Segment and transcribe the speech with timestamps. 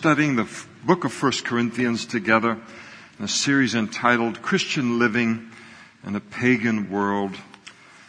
[0.00, 0.48] studying the
[0.86, 2.58] book of 1 Corinthians together
[3.18, 5.50] in a series entitled Christian Living
[6.06, 7.36] in a Pagan World,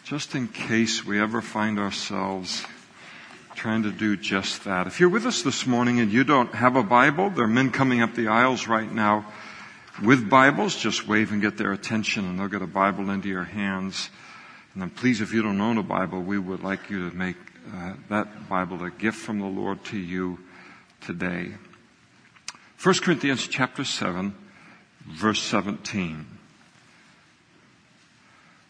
[0.06, 2.66] just in case we ever find ourselves
[3.56, 4.88] trying to do just that.
[4.88, 7.72] If you're with us this morning and you don't have a Bible, there are men
[7.72, 9.26] coming up the aisles right now
[10.02, 10.78] with Bibles.
[10.78, 14.10] Just wave and get their attention and they'll get a Bible into your hands.
[14.74, 17.36] And then please, if you don't own a Bible, we would like you to make
[17.76, 20.40] uh, that Bible a gift from the Lord to you
[21.02, 21.52] today.
[22.82, 24.34] 1 Corinthians chapter 7,
[25.06, 26.26] verse 17.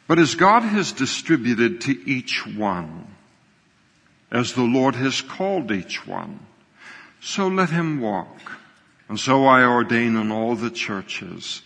[0.06, 3.16] But as God has distributed to each one,
[4.30, 6.40] as the Lord has called each one,
[7.22, 8.60] so let him walk.
[9.08, 11.62] And so I ordain in all the churches.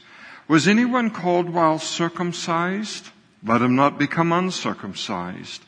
[0.48, 3.09] Was anyone called while circumcised?
[3.44, 5.64] Let him not become uncircumcised.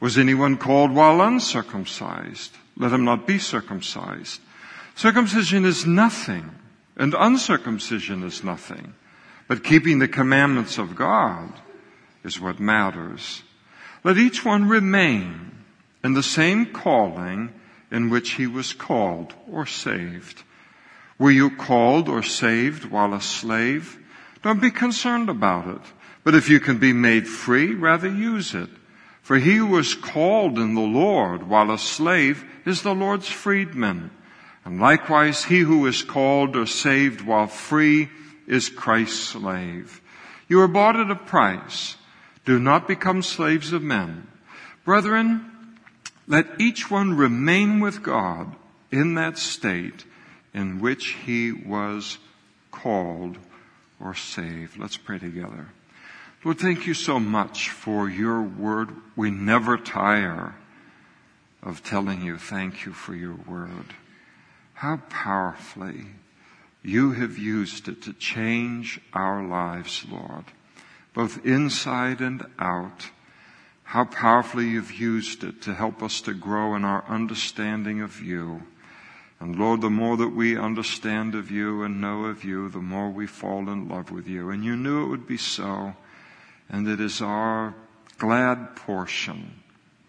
[0.00, 2.56] Was anyone called while uncircumcised?
[2.76, 4.40] Let him not be circumcised.
[4.98, 6.50] Circumcision is nothing,
[6.96, 8.94] and uncircumcision is nothing.
[9.46, 11.52] But keeping the commandments of God
[12.24, 13.44] is what matters.
[14.02, 15.52] Let each one remain
[16.02, 17.54] in the same calling
[17.92, 20.42] in which he was called or saved.
[21.16, 24.00] Were you called or saved while a slave?
[24.42, 25.92] Don't be concerned about it.
[26.24, 28.70] But if you can be made free, rather use it.
[29.22, 34.10] For he who was called in the Lord while a slave is the Lord's freedman.
[34.68, 38.10] And likewise he who is called or saved while free
[38.46, 40.02] is Christ's slave.
[40.46, 41.96] You are bought at a price.
[42.44, 44.26] Do not become slaves of men.
[44.84, 45.78] Brethren,
[46.26, 48.54] let each one remain with God
[48.92, 50.04] in that state
[50.52, 52.18] in which he was
[52.70, 53.38] called
[53.98, 54.78] or saved.
[54.78, 55.68] Let's pray together.
[56.44, 58.90] Lord, thank you so much for your word.
[59.16, 60.56] We never tire
[61.62, 63.94] of telling you thank you for your word.
[64.78, 66.06] How powerfully
[66.84, 70.44] you have used it to change our lives, Lord,
[71.12, 73.10] both inside and out.
[73.82, 78.62] How powerfully you've used it to help us to grow in our understanding of you.
[79.40, 83.10] And Lord, the more that we understand of you and know of you, the more
[83.10, 84.50] we fall in love with you.
[84.50, 85.96] And you knew it would be so.
[86.68, 87.74] And it is our
[88.16, 89.60] glad portion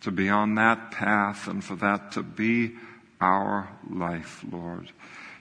[0.01, 2.75] to be on that path and for that to be
[3.21, 4.91] our life, Lord.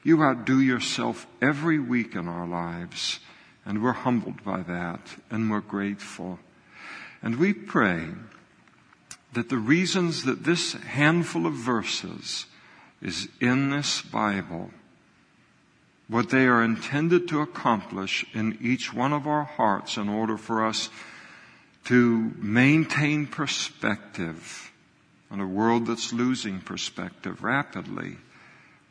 [0.03, 3.21] You outdo yourself every week in our lives,
[3.65, 5.01] and we're humbled by that,
[5.31, 6.39] and we're grateful.
[7.23, 8.09] And we pray
[9.33, 12.47] that the reasons that this handful of verses
[13.03, 14.71] is in this Bible,
[16.09, 20.65] what they are intended to accomplish in each one of our hearts in order for
[20.65, 20.89] us
[21.85, 24.68] to maintain perspective
[25.31, 28.17] on a world that's losing perspective rapidly.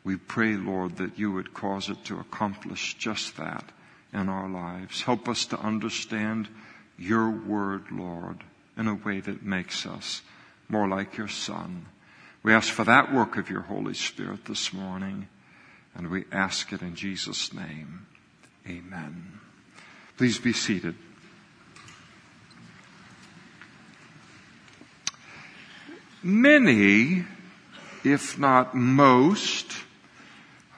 [0.04, 3.64] We pray, Lord, that you would cause it to accomplish just that
[4.12, 5.02] in our lives.
[5.02, 6.48] Help us to understand
[6.96, 8.42] your word, Lord,
[8.76, 10.22] in a way that makes us
[10.68, 11.86] more like your son.
[12.42, 15.28] We ask for that work of your Holy Spirit this morning,
[15.94, 18.06] and we ask it in Jesus' name.
[18.66, 19.40] Amen.
[20.16, 20.94] Please be seated.
[26.22, 27.24] Many,
[28.02, 29.72] if not most,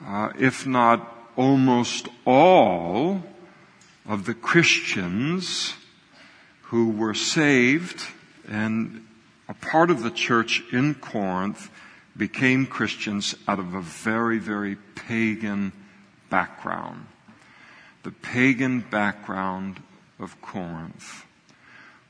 [0.04, 3.22] uh, if not almost all
[4.06, 5.74] of the Christians
[6.64, 8.06] who were saved
[8.48, 9.06] and
[9.48, 11.70] a part of the church in Corinth
[12.16, 15.72] became Christians out of a very, very pagan
[16.28, 17.06] background.
[18.02, 19.80] The pagan background
[20.18, 21.24] of Corinth.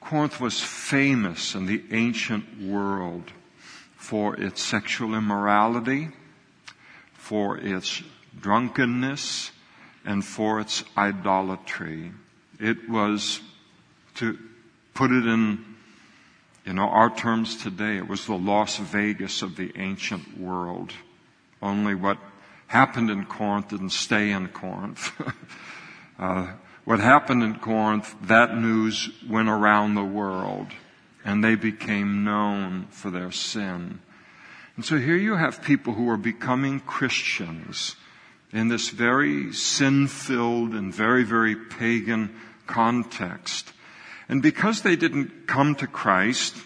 [0.00, 3.32] Corinth was famous in the ancient world
[3.96, 6.08] for its sexual immorality,
[7.12, 8.02] for its
[8.40, 9.52] drunkenness,
[10.04, 12.12] and for its idolatry.
[12.58, 13.40] It was,
[14.16, 14.38] to
[14.94, 15.70] put it in
[16.64, 20.92] you know, our terms today, it was the Las Vegas of the ancient world.
[21.62, 22.18] Only what
[22.66, 25.10] happened in Corinth didn't stay in Corinth.
[26.18, 26.52] uh,
[26.84, 30.68] what happened in Corinth, that news went around the world
[31.24, 34.00] and they became known for their sin.
[34.76, 37.96] And so here you have people who are becoming Christians
[38.52, 42.34] in this very sin-filled and very, very pagan
[42.66, 43.72] context.
[44.28, 46.56] And because they didn't come to Christ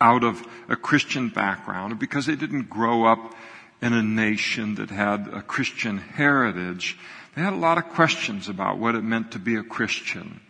[0.00, 3.34] out of a Christian background, because they didn't grow up
[3.82, 6.98] in a nation that had a Christian heritage,
[7.34, 10.40] they had a lot of questions about what it meant to be a Christian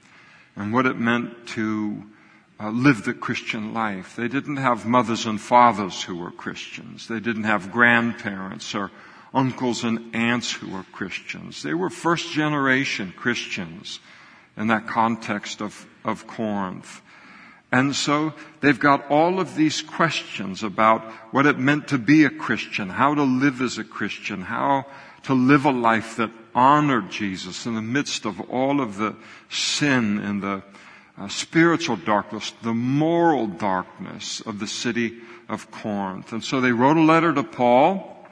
[0.56, 2.02] and what it meant to
[2.58, 4.16] uh, live the Christian life.
[4.16, 7.08] They didn't have mothers and fathers who were Christians.
[7.08, 8.90] They didn't have grandparents or
[9.32, 11.62] uncles and aunts who were Christians.
[11.62, 14.00] They were first generation Christians
[14.56, 17.00] in that context of, of Corinth.
[17.72, 22.30] And so they've got all of these questions about what it meant to be a
[22.30, 24.86] Christian, how to live as a Christian, how
[25.22, 29.16] to live a life that honored Jesus in the midst of all of the
[29.48, 30.62] sin and the
[31.18, 35.18] uh, spiritual darkness, the moral darkness of the city
[35.48, 36.32] of Corinth.
[36.32, 38.26] And so they wrote a letter to Paul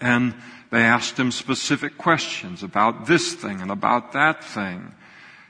[0.00, 0.34] and
[0.70, 4.92] they asked him specific questions about this thing and about that thing.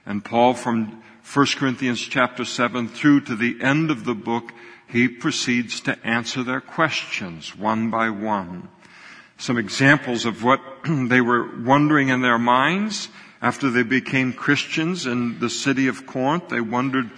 [0.06, 1.02] And Paul from
[1.32, 4.52] 1 Corinthians chapter 7 through to the end of the book,
[4.86, 8.68] he proceeds to answer their questions one by one.
[9.38, 13.08] Some examples of what they were wondering in their minds
[13.42, 16.48] after they became Christians in the city of Corinth.
[16.48, 17.10] They wondered,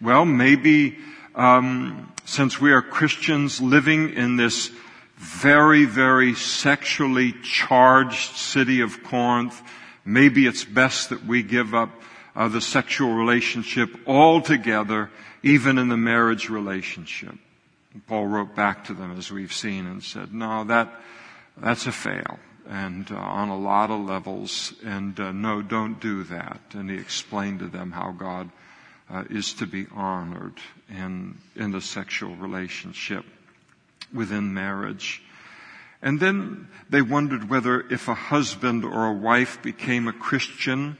[0.00, 0.98] well, maybe
[1.34, 4.70] um, since we are Christians living in this
[5.16, 9.60] very, very sexually charged city of Corinth,
[10.04, 11.90] maybe it's best that we give up
[12.34, 15.10] uh, the sexual relationship altogether,
[15.42, 17.34] even in the marriage relationship.
[18.06, 20.88] Paul wrote back to them, as we've seen, and said, no, that,
[21.62, 22.38] that's a fail.
[22.68, 26.60] And uh, on a lot of levels, and uh, no, don't do that.
[26.72, 28.50] And he explained to them how God
[29.10, 33.24] uh, is to be honored in in the sexual relationship
[34.12, 35.22] within marriage.
[36.00, 40.96] And then they wondered whether if a husband or a wife became a Christian,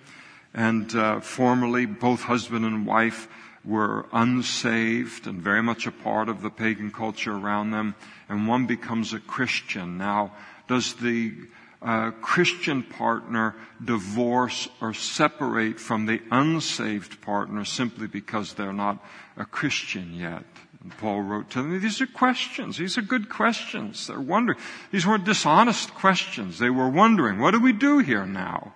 [0.54, 3.28] and uh, formerly, both husband and wife
[3.64, 7.94] were unsaved and very much a part of the pagan culture around them,
[8.28, 9.98] and one becomes a Christian.
[9.98, 10.32] Now,
[10.72, 11.34] does the
[11.82, 13.54] uh, Christian partner
[13.84, 19.04] divorce or separate from the unsaved partner simply because they're not
[19.36, 20.44] a Christian yet?
[20.82, 22.78] And Paul wrote to them, these are questions.
[22.78, 24.06] These are good questions.
[24.06, 24.58] They're wondering.
[24.90, 26.58] These weren't dishonest questions.
[26.58, 28.72] They were wondering, what do we do here now?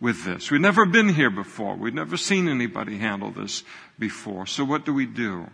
[0.00, 0.48] with this.
[0.48, 1.74] We've never been here before.
[1.74, 3.64] We've never seen anybody handle this
[3.98, 4.46] before.
[4.46, 5.48] So what do we do?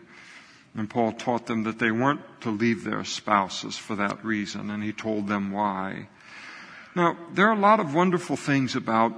[0.76, 4.82] And Paul taught them that they weren't to leave their spouses for that reason, and
[4.82, 6.08] he told them why.
[6.96, 9.12] Now, there are a lot of wonderful things about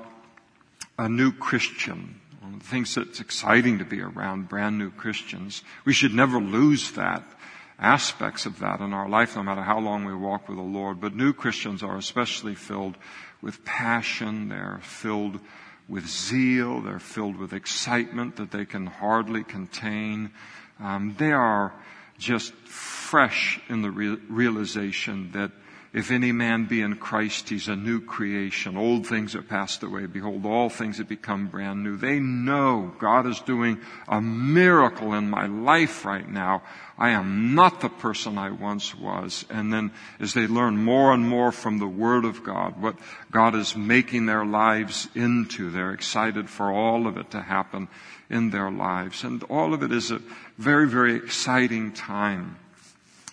[0.98, 2.20] a new Christian.
[2.40, 5.62] One of the things that's exciting to be around brand new Christians.
[5.84, 7.24] We should never lose that
[7.78, 11.00] aspects of that in our life, no matter how long we walk with the Lord.
[11.00, 12.96] But new Christians are especially filled
[13.42, 14.48] with passion.
[14.48, 15.40] They're filled
[15.88, 16.80] with zeal.
[16.80, 20.30] They're filled with excitement that they can hardly contain.
[20.80, 21.72] Um, they are
[22.18, 25.50] just fresh in the re- realization that
[25.96, 28.76] if any man be in Christ, he's a new creation.
[28.76, 30.04] Old things are passed away.
[30.04, 31.96] Behold, all things have become brand new.
[31.96, 36.62] They know God is doing a miracle in my life right now.
[36.98, 39.46] I am not the person I once was.
[39.48, 39.90] And then
[40.20, 42.96] as they learn more and more from the Word of God, what
[43.30, 47.88] God is making their lives into, they're excited for all of it to happen
[48.30, 49.24] in their lives.
[49.24, 50.20] And all of it is a
[50.58, 52.56] very, very exciting time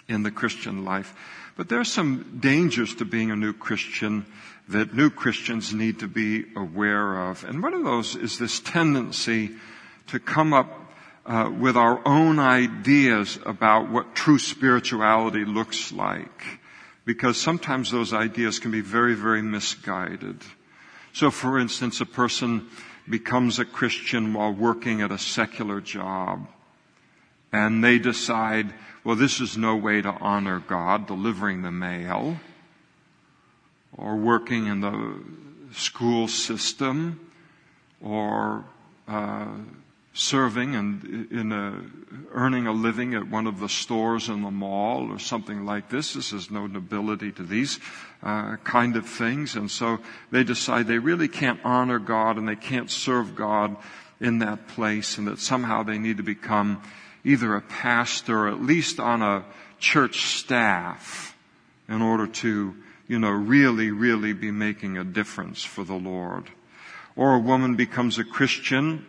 [0.07, 1.16] in the Christian life.
[1.56, 4.25] But there are some dangers to being a new Christian
[4.69, 7.44] that new Christians need to be aware of.
[7.44, 9.51] And one of those is this tendency
[10.07, 10.80] to come up
[11.25, 16.44] uh, with our own ideas about what true spirituality looks like.
[17.06, 20.38] Because sometimes those ideas can be very, very misguided.
[21.12, 22.67] So for instance, a person
[23.10, 26.48] becomes a Christian while working at a secular job.
[27.51, 32.39] And they decide well, this is no way to honor God, delivering the mail,
[33.98, 35.19] or working in the
[35.74, 37.19] school system,
[38.01, 38.63] or
[39.10, 39.48] uh,
[40.13, 41.82] serving and in a,
[42.32, 46.13] earning a living at one of the stores in the mall or something like this.
[46.13, 47.79] This is no nobility to these
[48.22, 50.00] uh, kind of things, and so
[50.32, 53.75] they decide they really can't honor God and they can't serve God
[54.20, 56.82] in that place, and that somehow they need to become
[57.25, 59.43] either a pastor or at least on a
[59.79, 61.36] church staff
[61.89, 62.75] in order to,
[63.08, 66.46] you know, really, really be making a difference for the Lord.
[67.15, 69.05] Or a woman becomes a Christian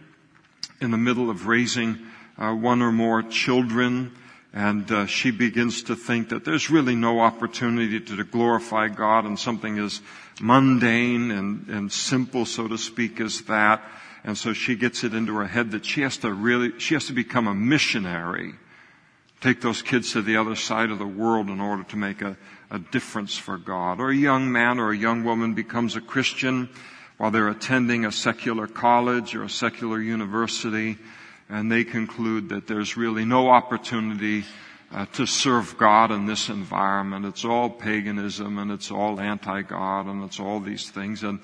[0.81, 1.99] in the middle of raising
[2.39, 4.13] uh, one or more children
[4.55, 9.37] and uh, she begins to think that there's really no opportunity to glorify God in
[9.37, 10.01] something as
[10.41, 13.83] mundane and, and simple, so to speak, as that.
[14.23, 17.07] And so she gets it into her head that she has to really, she has
[17.07, 18.55] to become a missionary.
[19.41, 22.37] Take those kids to the other side of the world in order to make a,
[22.71, 23.99] a difference for God.
[23.99, 26.69] Or a young man or a young woman becomes a Christian
[27.17, 30.99] while they're attending a secular college or a secular university
[31.49, 34.45] and they conclude that there's really no opportunity
[34.91, 37.27] uh, to serve God in this environment.
[37.27, 41.23] It's all paganism and it's all anti-God and it's all these things.
[41.23, 41.41] And,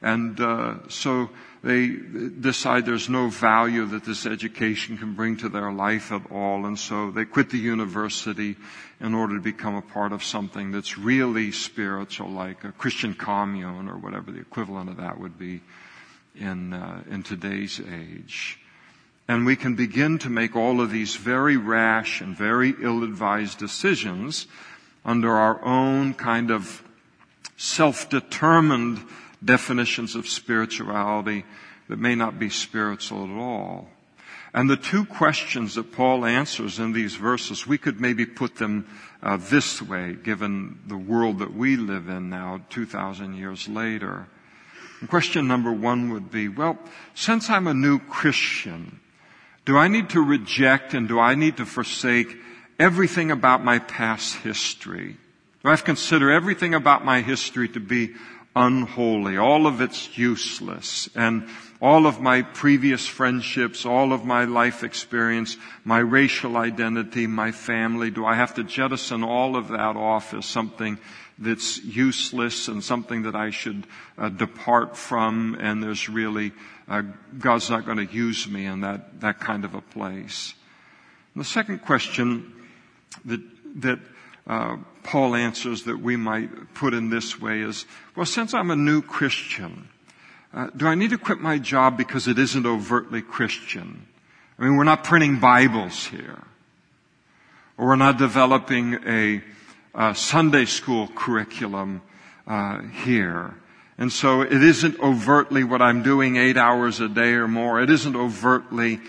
[0.00, 1.30] and, uh, so
[1.62, 6.66] they decide there's no value that this education can bring to their life at all.
[6.66, 8.56] And so they quit the university
[9.02, 13.88] in order to become a part of something that's really spiritual, like a Christian commune
[13.88, 15.60] or whatever the equivalent of that would be
[16.38, 18.60] in, uh, in today's age.
[19.26, 24.46] And we can begin to make all of these very rash and very ill-advised decisions
[25.04, 26.82] under our own kind of
[27.56, 29.04] self-determined
[29.44, 31.44] definitions of spirituality
[31.88, 33.88] that may not be spiritual at all.
[34.54, 38.86] And the two questions that Paul answers in these verses, we could maybe put them
[39.22, 44.26] uh, this way, given the world that we live in now, 2,000 years later.
[45.00, 46.78] And question number one would be, well,
[47.14, 49.00] since I'm a new Christian,
[49.64, 52.36] do I need to reject and do I need to forsake
[52.78, 55.16] everything about my past history?
[55.62, 58.14] Do I have to consider everything about my history to be
[58.54, 59.38] unholy?
[59.38, 61.08] All of it's useless.
[61.14, 61.48] And
[61.82, 68.08] all of my previous friendships, all of my life experience, my racial identity, my family,
[68.08, 70.96] do I have to jettison all of that off as something
[71.38, 73.84] that's useless and something that I should
[74.16, 76.52] uh, depart from and there's really
[76.86, 77.02] uh,
[77.36, 80.54] God's not going to use me in that, that kind of a place.
[81.34, 82.52] And the second question
[83.24, 83.40] that,
[83.80, 83.98] that
[84.46, 88.76] uh, Paul answers that we might put in this way is, well, since I'm a
[88.76, 89.88] new Christian,
[90.54, 94.06] uh, do I need to quit my job because it isn't overtly Christian?
[94.58, 96.42] I mean, we're not printing Bibles here.
[97.78, 99.42] Or we're not developing a,
[99.94, 102.02] a Sunday school curriculum
[102.46, 103.54] uh, here.
[103.98, 107.80] And so it isn't overtly what I'm doing eight hours a day or more.
[107.80, 109.00] It isn't overtly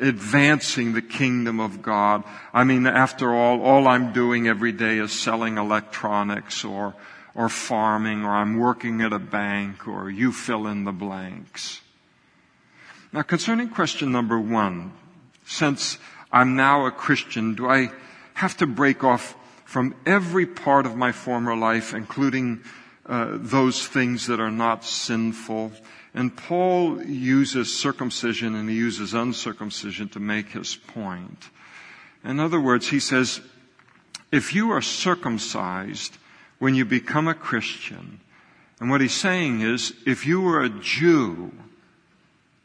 [0.00, 2.24] advancing the kingdom of God.
[2.52, 6.94] I mean, after all, all I'm doing every day is selling electronics or,
[7.34, 11.80] or farming or I'm working at a bank or you fill in the blanks.
[13.12, 14.92] Now concerning question number one,
[15.44, 15.98] since
[16.32, 17.90] I'm now a Christian, do I
[18.34, 22.62] have to break off from every part of my former life, including
[23.06, 25.72] uh, those things that are not sinful.
[26.14, 31.50] And Paul uses circumcision and he uses uncircumcision to make his point.
[32.24, 33.40] In other words, he says,
[34.30, 36.16] if you are circumcised
[36.64, 38.20] when you become a Christian,
[38.80, 41.52] and what he's saying is, if you were a Jew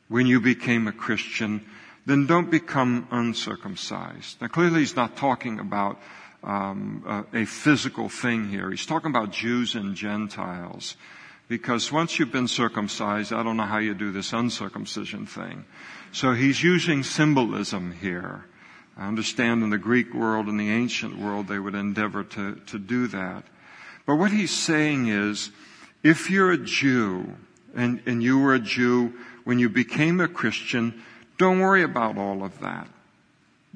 [0.07, 1.65] when you became a Christian,
[2.05, 4.39] then don't become uncircumcised.
[4.39, 5.99] Now clearly he's not talking about
[6.45, 7.03] um,
[7.33, 8.71] a, a physical thing here.
[8.71, 10.95] He's talking about Jews and Gentiles.
[11.49, 15.65] Because once you've been circumcised, I don't know how you do this uncircumcision thing.
[16.13, 18.45] So he's using symbolism here.
[18.97, 22.79] I understand in the Greek world and the ancient world they would endeavor to, to
[22.79, 23.43] do that.
[24.09, 25.51] But what he's saying is,
[26.01, 27.35] if you're a Jew,
[27.75, 29.13] and, and you were a Jew
[29.43, 31.03] when you became a Christian,
[31.37, 32.87] don't worry about all of that.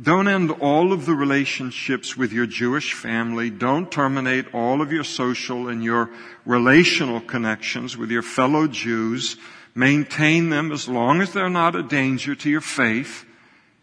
[0.02, 3.52] Don't end all of the relationships with your Jewish family.
[3.52, 6.10] Don't terminate all of your social and your
[6.48, 9.38] relational connections with your fellow Jews.
[9.76, 13.24] Maintain them as long as they're not a danger to your faith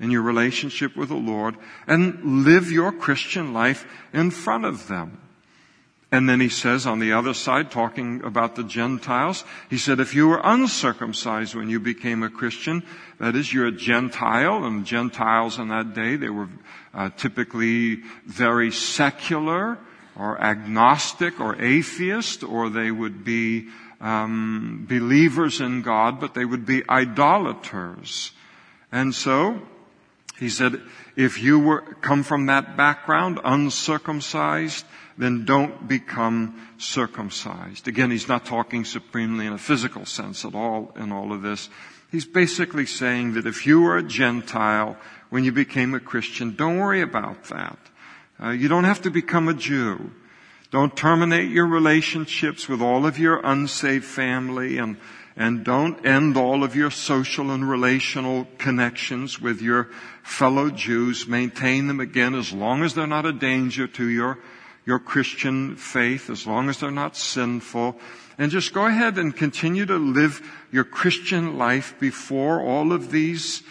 [0.00, 1.54] and your relationship with the Lord
[1.86, 5.29] and live your Christian life in front of them.
[6.12, 10.12] And then he says on the other side, talking about the Gentiles, he said, if
[10.12, 12.82] you were uncircumcised when you became a Christian,
[13.20, 16.48] that is, you're a Gentile, and Gentiles in that day, they were
[16.92, 19.78] uh, typically very secular,
[20.16, 23.68] or agnostic, or atheist, or they would be
[24.00, 28.32] um, believers in God, but they would be idolaters.
[28.90, 29.62] And so,
[30.40, 30.80] he said,
[31.14, 34.84] if you were, come from that background, uncircumcised,
[35.20, 37.86] then don't become circumcised.
[37.86, 41.68] Again, he's not talking supremely in a physical sense at all in all of this.
[42.10, 44.96] He's basically saying that if you were a Gentile
[45.28, 47.78] when you became a Christian, don't worry about that.
[48.42, 50.10] Uh, you don't have to become a Jew.
[50.70, 54.96] Don't terminate your relationships with all of your unsaved family and,
[55.36, 59.90] and don't end all of your social and relational connections with your
[60.22, 61.26] fellow Jews.
[61.26, 64.38] Maintain them again as long as they're not a danger to your
[64.90, 67.96] your Christian faith as long as they're not sinful.
[68.38, 70.42] And just go ahead and continue to live
[70.72, 73.62] your Christian life before all of these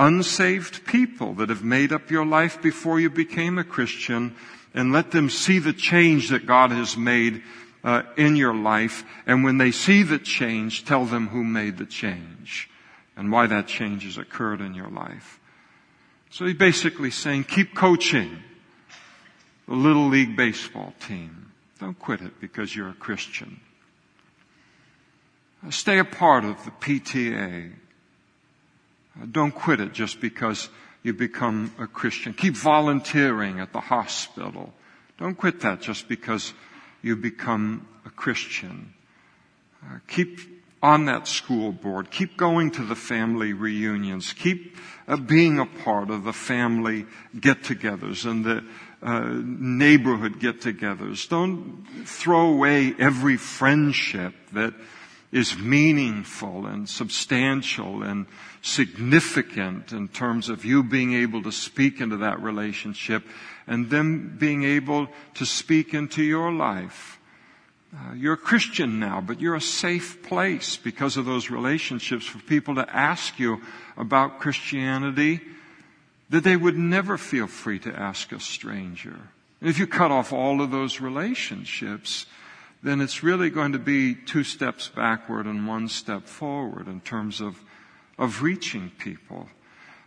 [0.00, 4.34] unsaved people that have made up your life before you became a Christian
[4.74, 7.44] and let them see the change that God has made
[7.84, 9.04] uh, in your life.
[9.28, 12.68] And when they see the change, tell them who made the change
[13.16, 15.38] and why that change has occurred in your life.
[16.30, 18.42] So he's basically saying, keep coaching
[19.66, 21.52] the Little League Baseball team.
[21.80, 23.60] Don't quit it because you're a Christian.
[25.70, 27.72] Stay a part of the PTA.
[29.30, 30.68] Don't quit it just because
[31.02, 32.34] you become a Christian.
[32.34, 34.72] Keep volunteering at the hospital.
[35.18, 36.52] Don't quit that just because
[37.02, 38.92] you become a Christian.
[39.82, 40.40] Uh, keep
[40.82, 42.10] on that school board.
[42.10, 44.34] Keep going to the family reunions.
[44.34, 44.76] Keep
[45.08, 47.06] uh, being a part of the family
[47.38, 48.64] get-togethers and the
[49.04, 51.28] uh, neighborhood get-togethers.
[51.28, 54.72] Don't throw away every friendship that
[55.30, 58.24] is meaningful and substantial and
[58.62, 63.22] significant in terms of you being able to speak into that relationship
[63.66, 67.18] and them being able to speak into your life.
[67.94, 72.38] Uh, you're a Christian now, but you're a safe place because of those relationships for
[72.38, 73.60] people to ask you
[73.96, 75.40] about Christianity
[76.34, 79.28] that they would never feel free to ask a stranger.
[79.60, 82.26] If you cut off all of those relationships,
[82.82, 87.40] then it's really going to be two steps backward and one step forward in terms
[87.40, 87.62] of,
[88.18, 89.48] of reaching people.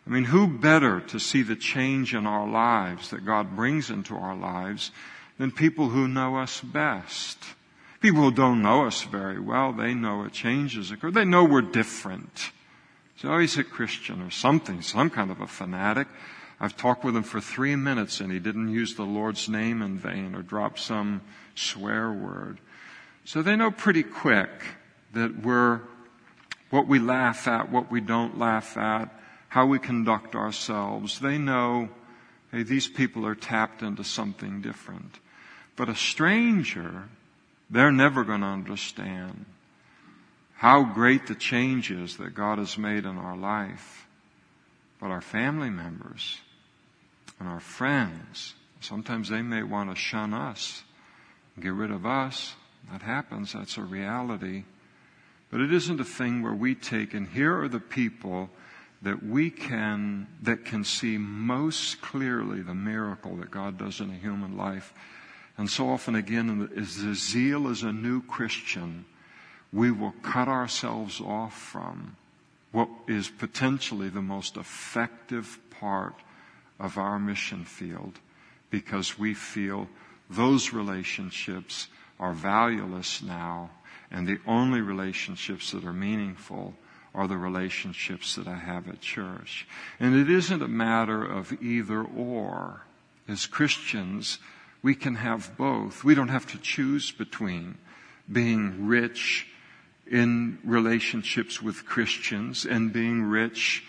[0.05, 4.13] I mean, who better to see the change in our lives that God brings into
[4.13, 4.91] our lives
[5.37, 7.37] than people who know us best?
[8.01, 11.13] People who don't know us very well, they know a change has occurred.
[11.13, 12.51] They know we're different.
[13.17, 16.07] So he's a Christian or something, some kind of a fanatic.
[16.59, 19.97] I've talked with him for three minutes and he didn't use the Lord's name in
[19.97, 21.21] vain or drop some
[21.55, 22.59] swear word.
[23.25, 24.49] So they know pretty quick
[25.13, 25.81] that we're
[26.69, 29.09] what we laugh at, what we don't laugh at,
[29.49, 31.19] how we conduct ourselves.
[31.19, 31.89] They know,
[32.51, 35.19] hey, these people are tapped into something different.
[35.75, 37.05] But a stranger,
[37.69, 39.45] they're never going to understand
[40.57, 44.07] how great the change is that God has made in our life.
[44.99, 46.39] But our family members
[47.39, 50.83] and our friends, sometimes they may want to shun us,
[51.59, 52.55] get rid of us,
[52.91, 53.53] that happens.
[53.53, 54.63] That's a reality.
[55.51, 58.49] But it isn't a thing where we take, and here are the people
[59.01, 64.15] that we can, that can see most clearly the miracle that God does in a
[64.15, 64.91] human life.
[65.55, 69.05] And so often again, as the zeal as a new Christian,
[69.73, 72.15] we will cut ourselves off from
[72.71, 76.15] what is potentially the most effective part
[76.79, 78.19] of our mission field
[78.69, 79.87] because we feel
[80.29, 81.87] those relationships
[82.19, 83.69] are valueless now,
[84.11, 86.73] and the only relationships that are meaningful
[87.13, 89.67] are the relationships that I have at church.
[89.99, 92.81] And it isn't a matter of either or.
[93.27, 94.39] As Christians,
[94.81, 96.03] we can have both.
[96.03, 97.77] We don't have to choose between
[98.31, 99.47] being rich
[100.09, 103.83] in relationships with Christians and being rich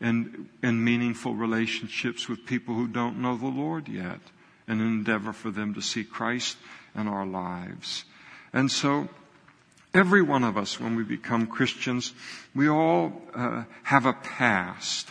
[0.00, 4.20] and, in meaningful relationships with people who don't know the Lord yet
[4.66, 6.56] and endeavor for them to see Christ
[6.94, 8.04] in our lives.
[8.52, 9.08] And so,
[9.92, 12.12] every one of us, when we become Christians,
[12.54, 15.10] we all uh, have a past.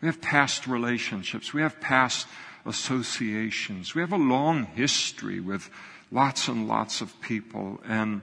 [0.00, 1.52] We have past relationships.
[1.52, 2.26] We have past
[2.66, 3.94] associations.
[3.94, 5.70] We have a long history with
[6.10, 8.22] lots and lots of people and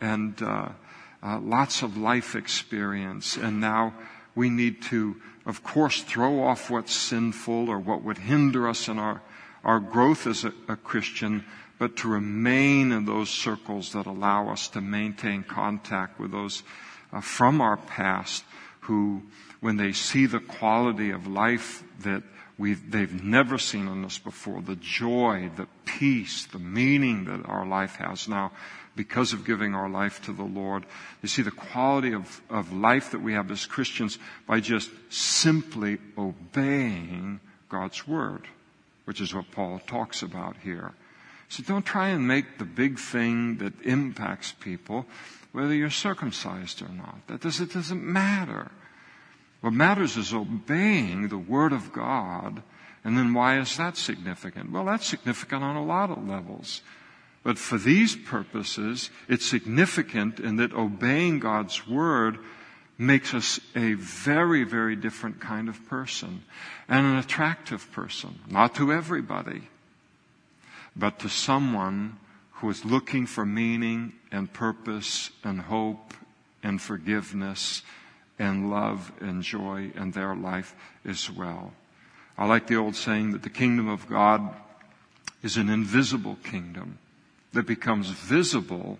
[0.00, 0.68] and uh,
[1.22, 3.36] uh, lots of life experience.
[3.36, 3.94] And now
[4.34, 8.98] we need to, of course, throw off what's sinful or what would hinder us in
[8.98, 9.22] our
[9.64, 11.44] our growth as a, a Christian,
[11.78, 16.62] but to remain in those circles that allow us to maintain contact with those
[17.12, 18.44] uh, from our past
[18.80, 19.22] who,
[19.60, 22.22] when they see the quality of life that
[22.56, 27.64] we they've never seen in us before, the joy, the peace, the meaning that our
[27.66, 28.50] life has now
[28.98, 30.84] because of giving our life to the Lord.
[31.22, 35.98] You see the quality of, of life that we have as Christians by just simply
[36.18, 38.48] obeying God's Word,
[39.04, 40.94] which is what Paul talks about here.
[41.48, 45.06] So don't try and make the big thing that impacts people
[45.52, 47.24] whether you're circumcised or not.
[47.28, 48.72] That does, it doesn't matter.
[49.60, 52.64] What matters is obeying the Word of God.
[53.04, 54.72] And then why is that significant?
[54.72, 56.82] Well, that's significant on a lot of levels.
[57.48, 62.40] But for these purposes, it's significant in that obeying God's Word
[62.98, 66.42] makes us a very, very different kind of person
[66.90, 68.38] and an attractive person.
[68.50, 69.62] Not to everybody,
[70.94, 72.18] but to someone
[72.60, 76.12] who is looking for meaning and purpose and hope
[76.62, 77.80] and forgiveness
[78.38, 81.72] and love and joy in their life as well.
[82.36, 84.54] I like the old saying that the kingdom of God
[85.42, 86.98] is an invisible kingdom
[87.52, 88.98] that becomes visible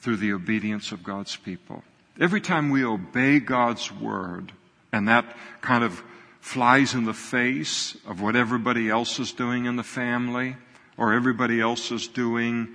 [0.00, 1.82] through the obedience of God's people.
[2.20, 4.52] Every time we obey God's word
[4.92, 5.24] and that
[5.60, 6.02] kind of
[6.40, 10.56] flies in the face of what everybody else is doing in the family
[10.96, 12.68] or everybody else is doing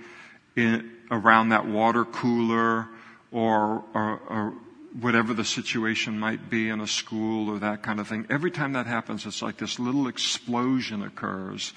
[0.56, 2.88] in, around that water cooler
[3.30, 4.54] or, or, or
[5.00, 8.26] whatever the situation might be in a school or that kind of thing.
[8.28, 11.72] Every time that happens, it's like this little explosion occurs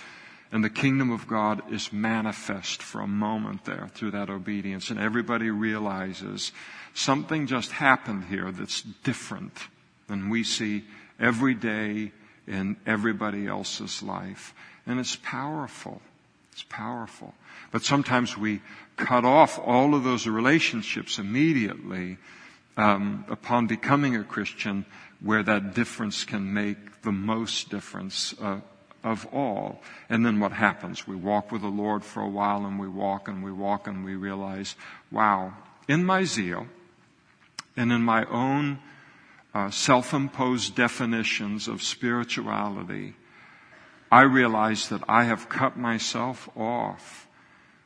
[0.54, 5.00] and the kingdom of God is manifest for a moment there through that obedience and
[5.00, 6.52] everybody realizes
[6.94, 9.58] something just happened here that's different
[10.08, 10.86] than we see
[11.20, 12.12] every day
[12.46, 14.54] in everybody else's life.
[14.86, 16.04] And it's powerful.
[16.52, 17.34] It's powerful.
[17.72, 18.62] But sometimes we
[18.96, 22.20] cut off all of those relationships immediately
[22.78, 24.86] um, upon becoming a Christian,
[25.20, 28.60] where that difference can make the most difference uh,
[29.04, 29.82] of all.
[30.10, 31.08] And then what happens?
[31.08, 34.06] We walk with the Lord for a while, and we walk and we walk, and
[34.06, 34.76] we realize,
[35.12, 35.54] wow,
[35.88, 36.68] in my zeal
[37.76, 38.80] and in my own
[39.54, 43.16] uh, self-imposed definitions of spirituality,
[44.12, 47.28] I realize that I have cut myself off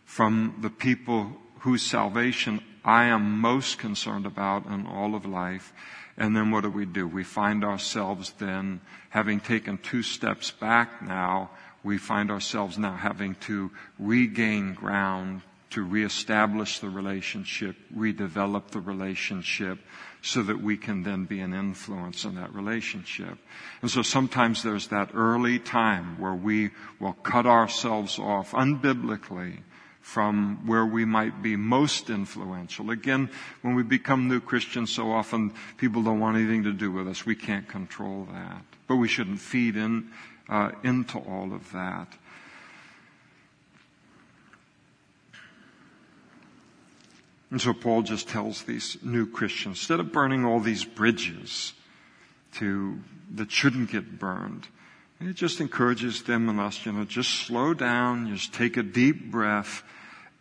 [0.06, 5.74] from the people whose salvation I am most concerned about in all of life.
[6.18, 7.08] And then what do we do?
[7.08, 11.52] We find ourselves then, having taken two steps back now,
[11.84, 19.80] we find ourselves now having to regain ground, to reestablish the relationship, redevelop the relationship,
[20.22, 23.38] so that we can then be an influence in that relationship.
[23.82, 29.60] And so sometimes there's that early time where we will cut ourselves off unbiblically
[30.08, 32.92] from where we might be most influential.
[32.92, 33.30] Again,
[33.62, 37.26] when we become new Christians, so often people don't want anything to do with us.
[37.26, 38.64] We can't control that.
[38.88, 40.08] But we shouldn't feed in,
[40.48, 42.08] uh, into all of that.
[47.52, 51.74] And so Paul just tells these new Christians, instead of burning all these bridges
[52.54, 52.98] to,
[53.36, 54.70] that shouldn't get burned,
[55.20, 59.30] it just encourages them and us, you know, just slow down, just take a deep
[59.30, 59.84] breath,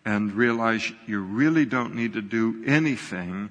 [0.07, 3.51] and realize you really don't need to do anything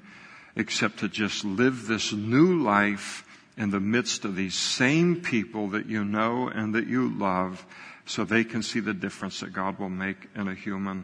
[0.56, 3.26] except to just live this new life
[3.58, 7.66] in the midst of these same people that you know and that you love
[8.06, 11.04] so they can see the difference that God will make in a human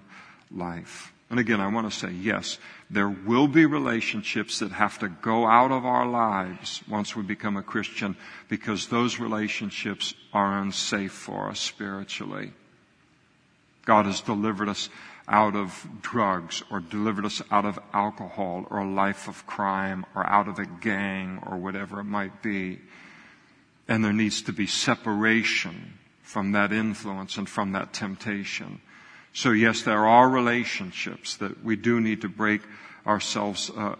[0.50, 1.12] life.
[1.30, 2.58] And again, I want to say, yes,
[2.90, 7.58] there will be relationships that have to go out of our lives once we become
[7.58, 8.16] a Christian
[8.48, 12.54] because those relationships are unsafe for us spiritually.
[13.86, 14.90] God has delivered us
[15.32, 20.28] out of drugs or delivered us out of alcohol or a life of crime or
[20.28, 22.80] out of a gang or whatever it might be.
[23.88, 28.82] And there needs to be separation from that influence and from that temptation.
[29.34, 32.62] So yes, there are relationships that we do need to break
[33.08, 33.96] ourselves uh,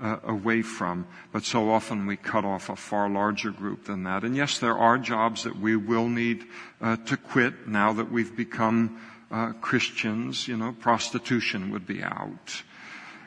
[0.00, 4.22] uh, away from, but so often we cut off a far larger group than that.
[4.22, 6.44] And yes, there are jobs that we will need
[6.80, 9.00] uh, to quit now that we've become
[9.34, 12.62] uh, Christians, you know, prostitution would be out.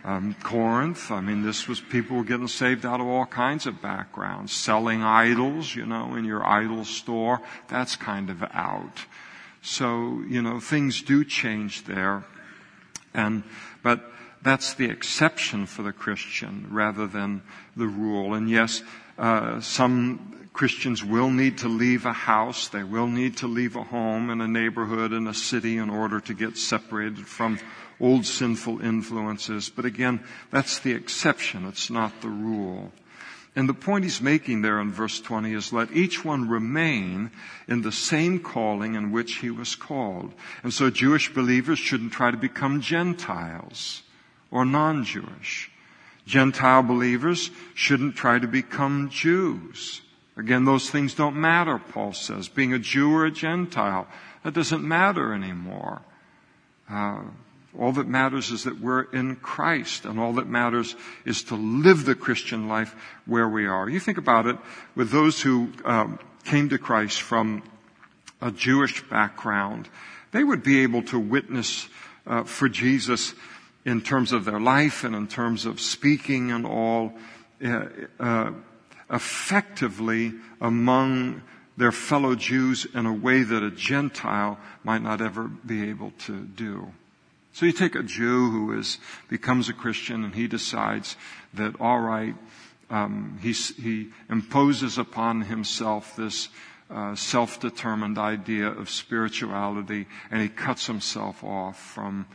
[0.06, 3.82] Um, Corinth, I mean, this was people were getting saved out of all kinds of
[3.82, 4.54] backgrounds.
[4.54, 9.04] Selling idols, you know, in your idol store, that's kind of out.
[9.62, 12.24] So, you know, things do change there.
[13.14, 13.44] And,
[13.84, 14.10] but
[14.42, 17.42] that's the exception for the Christian rather than
[17.76, 18.34] the rule.
[18.34, 18.82] And yes,
[19.18, 22.68] uh, some Christians will need to leave a house.
[22.68, 26.20] They will need to leave a home in a neighborhood in a city in order
[26.22, 27.60] to get separated from
[28.00, 29.70] old sinful influences.
[29.70, 31.68] But again, that's the exception.
[31.68, 32.92] It's not the rule.
[33.56, 37.30] And the point he's making there in verse 20 is let each one remain
[37.68, 40.34] in the same calling in which he was called.
[40.64, 44.02] And so Jewish believers shouldn't try to become Gentiles
[44.50, 45.70] or non-Jewish.
[46.26, 50.02] Gentile believers shouldn't try to become Jews.
[50.38, 52.48] Again, those things don't matter, Paul says.
[52.48, 54.08] Being a Jew or a Gentile,
[54.44, 56.02] that doesn't matter anymore.
[56.90, 57.22] Uh,
[57.78, 60.96] all that matters is that we're in Christ, and all that matters
[61.26, 62.96] is to live the Christian life
[63.26, 63.90] where we are.
[63.90, 64.58] You think about it
[64.96, 67.64] with those who um, came to Christ from
[68.40, 69.90] a Jewish background,
[70.32, 71.88] they would be able to witness
[72.28, 73.34] uh, for Jesus
[73.86, 77.14] in terms of their life and in terms of speaking and all.
[77.64, 77.86] Uh,
[78.20, 78.52] uh
[79.10, 81.42] effectively among
[81.78, 86.42] their fellow Jews in a way that a Gentile might not ever be able to
[86.42, 86.92] do.
[87.54, 88.98] So you take a Jew who is,
[89.30, 91.16] becomes a Christian and he decides
[91.54, 92.36] that all right,
[92.90, 96.50] um, he, he imposes upon himself this
[96.90, 102.26] uh, self-determined idea of spirituality and he cuts himself off from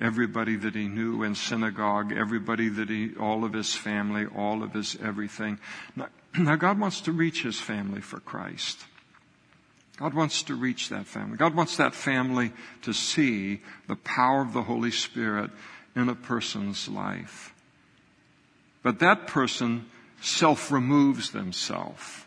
[0.00, 4.72] everybody that he knew in synagogue, everybody that he, all of his family, all of
[4.72, 5.58] his everything.
[5.96, 8.84] Now, Now God wants to reach his family for Christ.
[9.96, 11.36] God wants to reach that family.
[11.36, 15.50] God wants that family to see the power of the Holy Spirit
[15.94, 17.52] in a person's life.
[18.82, 19.86] But that person
[20.22, 22.24] self removes themselves.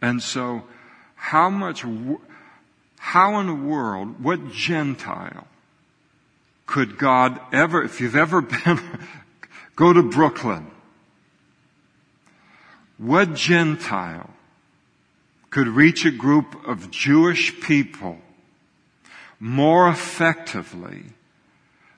[0.00, 0.64] And so,
[1.14, 1.84] how much,
[2.98, 5.46] how in the world, what Gentile
[6.66, 8.80] could God ever, if you've ever been,
[9.76, 10.70] go to Brooklyn,
[12.98, 14.30] what Gentile
[15.50, 18.18] could reach a group of Jewish people
[19.38, 21.04] more effectively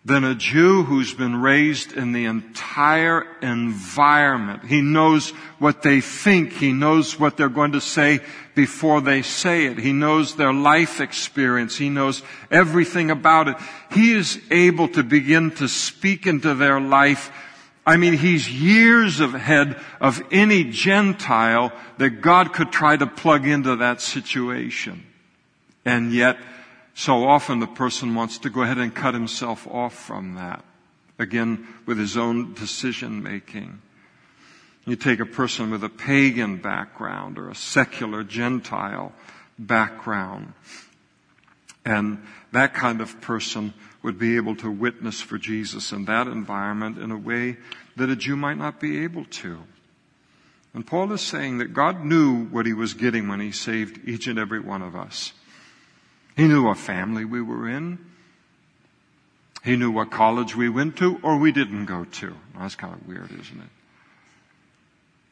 [0.05, 4.67] than a Jew who's been raised in the entire environment.
[4.67, 6.53] He knows what they think.
[6.53, 8.21] He knows what they're going to say
[8.55, 9.79] before they say it.
[9.79, 11.77] He knows their life experience.
[11.77, 13.57] He knows everything about it.
[13.93, 17.31] He is able to begin to speak into their life
[17.87, 23.77] I mean, he's years ahead of any Gentile that God could try to plug into
[23.77, 25.05] that situation.
[25.85, 26.39] And yet,
[26.95, 30.65] so often the person wants to go ahead and cut himself off from that.
[31.19, 33.81] Again, with his own decision making.
[34.87, 39.13] You take a person with a pagan background or a secular Gentile
[39.59, 40.53] background,
[41.85, 46.99] and that kind of person would be able to witness for Jesus in that environment
[46.99, 47.57] in a way
[47.97, 49.59] that a Jew might not be able to.
[50.75, 54.27] And Paul is saying that God knew what he was getting when he saved each
[54.27, 55.33] and every one of us.
[56.37, 57.99] He knew what family we were in.
[59.65, 62.35] He knew what college we went to or we didn't go to.
[62.59, 63.71] That's kind of weird, isn't it?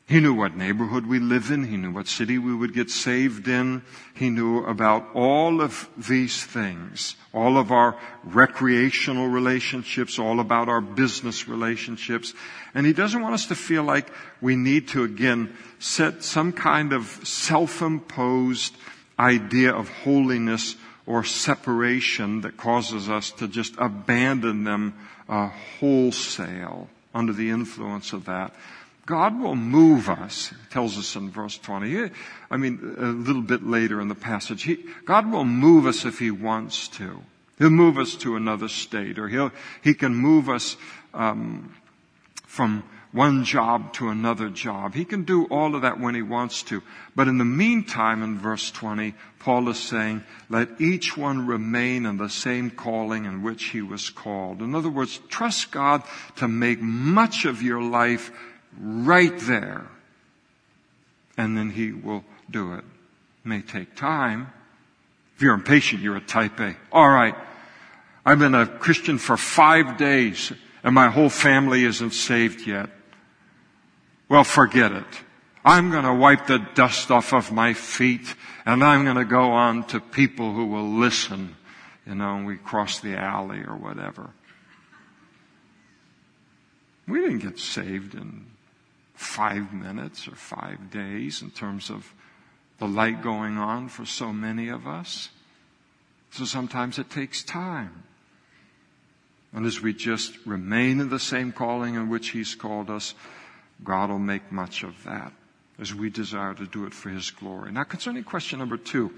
[0.06, 1.64] He knew what neighborhood we live in.
[1.64, 3.82] He knew what city we would get saved in.
[4.14, 10.80] He knew about all of these things, all of our recreational relationships, all about our
[10.80, 12.34] business relationships.
[12.74, 16.92] And He doesn't want us to feel like we need to again set some kind
[16.92, 18.74] of self-imposed
[19.18, 24.94] idea of holiness or separation that causes us to just abandon them
[25.28, 28.54] uh, wholesale under the influence of that.
[29.04, 32.10] God will move us, tells us in verse 20.
[32.50, 34.62] I mean, a little bit later in the passage.
[34.62, 37.20] He, God will move us if He wants to.
[37.58, 39.50] He'll move us to another state, or He'll,
[39.82, 40.76] He can move us,
[41.14, 41.74] um,
[42.46, 44.94] from one job to another job.
[44.94, 46.82] He can do all of that when He wants to.
[47.14, 52.16] But in the meantime, in verse 20, Paul is saying, let each one remain in
[52.16, 54.62] the same calling in which he was called.
[54.62, 56.02] In other words, trust God
[56.36, 58.30] to make much of your life
[58.78, 59.86] right there.
[61.36, 62.78] And then he will do it.
[62.78, 62.84] it.
[63.44, 64.52] May take time.
[65.34, 66.76] If you're impatient, you're a type A.
[66.92, 67.34] Alright.
[68.24, 70.52] I've been a Christian for five days
[70.84, 72.90] and my whole family isn't saved yet.
[74.32, 75.04] Well, forget it.
[75.62, 79.50] I'm going to wipe the dust off of my feet and I'm going to go
[79.50, 81.54] on to people who will listen.
[82.06, 84.30] You know, and we cross the alley or whatever.
[87.06, 88.46] We didn't get saved in
[89.12, 92.14] five minutes or five days in terms of
[92.78, 95.28] the light going on for so many of us.
[96.30, 98.04] So sometimes it takes time.
[99.52, 103.14] And as we just remain in the same calling in which He's called us,
[103.84, 105.32] God will make much of that
[105.78, 107.72] as we desire to do it for His glory.
[107.72, 109.12] Now concerning question number two,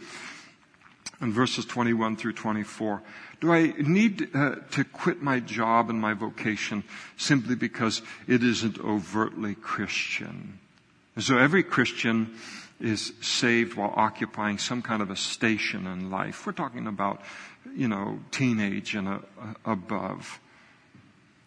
[1.20, 3.02] in verses 21 through 24.
[3.40, 6.84] Do I need uh, to quit my job and my vocation
[7.16, 10.58] simply because it isn't overtly Christian?
[11.14, 12.34] And So every Christian
[12.80, 16.46] is saved while occupying some kind of a station in life.
[16.46, 17.22] We're talking about,
[17.74, 19.18] you know, teenage and uh,
[19.64, 20.40] above.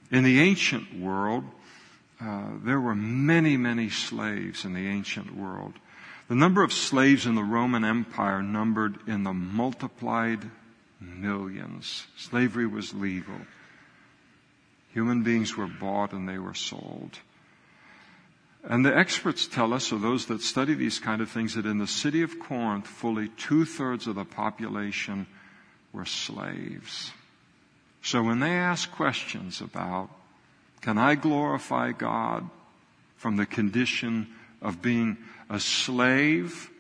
[0.10, 1.44] In the ancient world,
[2.20, 5.74] uh, there were many, many slaves in the ancient world.
[6.28, 10.50] The number of slaves in the Roman Empire numbered in the multiplied
[11.00, 12.08] millions.
[12.18, 13.40] Slavery was legal.
[14.94, 17.20] Human beings were bought and they were sold.
[18.64, 21.78] And the experts tell us, or those that study these kind of things, that in
[21.78, 25.28] the city of Corinth, fully two thirds of the population
[25.94, 27.12] were slaves.
[28.02, 30.10] So when they ask questions about,
[30.88, 32.50] can I glorify God
[33.18, 35.18] from the condition of being
[35.50, 36.72] a slave?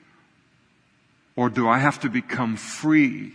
[1.35, 3.33] Or do I have to become free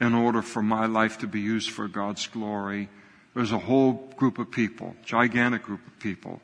[0.00, 2.88] in order for my life to be used for God's glory?
[3.32, 6.40] There's a whole group of people, gigantic group of people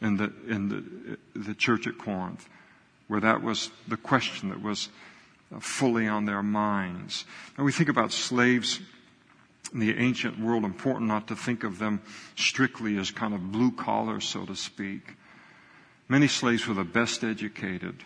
[0.00, 2.48] in the, in the, the church at Corinth
[3.08, 4.88] where that was the question that was
[5.60, 7.26] fully on their minds.
[7.58, 8.80] And we think about slaves
[9.72, 12.00] in the ancient world, important not to think of them
[12.36, 15.16] strictly as kind of blue collar, so to speak.
[16.08, 18.04] Many slaves were the best educated,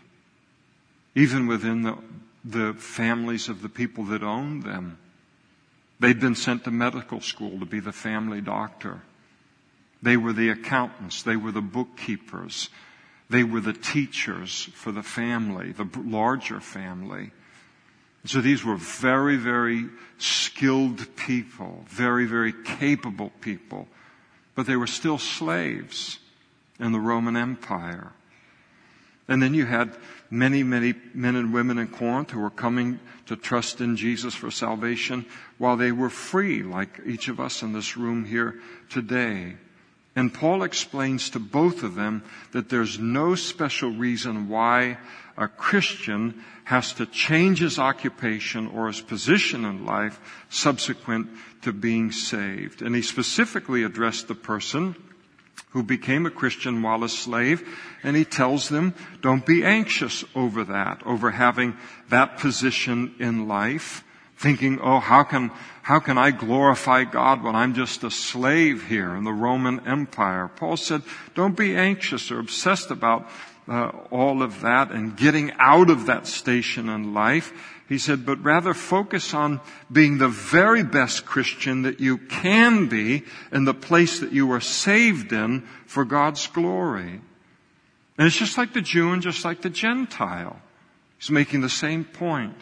[1.15, 1.99] even within the,
[2.45, 4.99] the families of the people that owned them.
[6.01, 9.03] They'd been sent to medical school to be the family doctor.
[10.01, 11.23] They were the accountants.
[11.23, 12.71] They were the bookkeepers.
[13.29, 17.33] They were the teachers for the family, the larger family.
[18.29, 19.87] So these were very, very
[20.19, 23.89] skilled people, very, very capable people,
[24.55, 26.19] but they were still slaves
[26.79, 28.13] in the Roman Empire.
[29.29, 29.97] And then you had
[30.31, 34.51] many, many men and women in Corinth who were coming to trust in Jesus for
[34.51, 35.25] salvation
[35.57, 38.61] while they were free, like each of us in this room here
[38.91, 39.55] today.
[40.17, 44.99] And Paul explains to both of them that there's no special reason why
[45.37, 51.29] a Christian has to change his occupation or his position in life subsequent
[51.63, 52.83] to being saved.
[52.83, 54.97] And he specifically addressed the person
[55.71, 57.67] who became a Christian while a slave,
[58.03, 61.77] and he tells them, don't be anxious over that, over having
[62.09, 64.03] that position in life
[64.39, 65.51] thinking, oh, how can,
[65.83, 70.49] how can I glorify God when I'm just a slave here in the Roman Empire?
[70.49, 71.03] Paul said,
[71.35, 73.29] don't be anxious or obsessed about
[73.69, 77.53] uh, all of that and getting out of that station in life.
[77.89, 83.25] He said, but rather focus on being the very best Christian that you can be
[83.51, 87.21] in the place that you were saved in for God's glory.
[88.19, 90.61] And it's just like the Jew and just like the Gentile.
[91.19, 92.55] He's making the same point.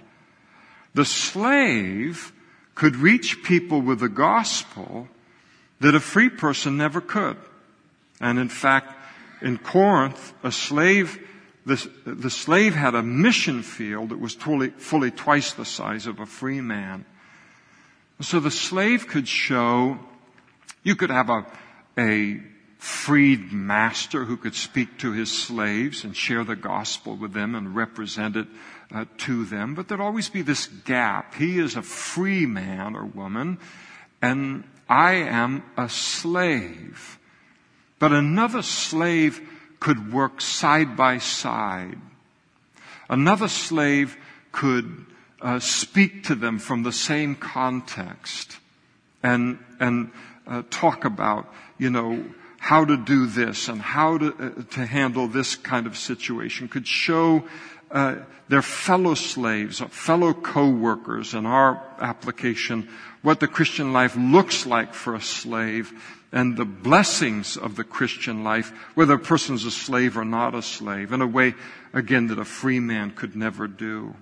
[0.97, 2.33] The slave
[2.75, 5.09] could reach people with the gospel
[5.79, 7.37] that a free person never could.
[8.19, 8.95] And in fact,
[9.43, 11.21] in Corinth, a slave,
[11.67, 16.19] the, the slave had a mission field that was fully, fully twice the size of
[16.19, 17.05] a free man.
[18.23, 19.99] So the slave could show,
[20.83, 21.45] you could have a,
[21.99, 22.41] a
[22.79, 27.77] freed master who could speak to his slaves and share the gospel with them and
[27.77, 28.47] represent it
[28.95, 31.35] uh, to them, but there'd always be this gap.
[31.35, 33.59] He is a free man or woman,
[34.23, 37.19] and I am a slave.
[37.99, 39.41] But another slave
[39.81, 41.99] could work side by side.
[43.09, 44.17] Another slave
[44.53, 45.07] could
[45.41, 48.59] uh, speak to them from the same context
[49.23, 50.11] and and
[50.47, 52.25] uh, talk about you know
[52.59, 56.69] how to do this and how to uh, to handle this kind of situation.
[56.69, 57.45] Could show
[57.91, 58.17] uh,
[58.49, 62.89] their fellow slaves, fellow co-workers in our application,
[63.23, 65.93] what the Christian life looks like for a slave
[66.33, 70.63] and the blessings of the Christian life, whether a person's a slave or not a
[70.63, 71.55] slave, in a way,
[71.93, 74.15] again, that a free man could never do.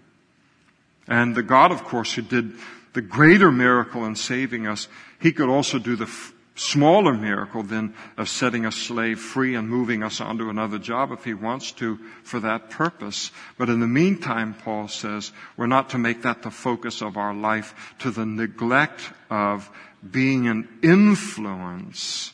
[1.07, 2.53] And the God, of course, who did
[2.93, 4.89] the greater miracle in saving us,
[5.21, 6.07] He could also do the
[6.55, 11.25] smaller miracle than of setting a slave free and moving us onto another job if
[11.25, 13.33] he wants to for that purpose.
[13.59, 17.35] But in the meantime, Paul says, we're not to make that the focus of our
[17.35, 19.69] life to the neglect of
[20.09, 22.33] being an influence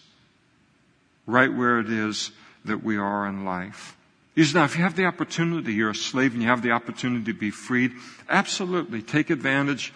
[1.26, 2.32] right where it is
[2.64, 3.96] that we are in life.
[4.36, 7.38] Now, if you have the opportunity, you're a slave and you have the opportunity to
[7.38, 7.92] be freed,
[8.28, 9.92] absolutely take advantage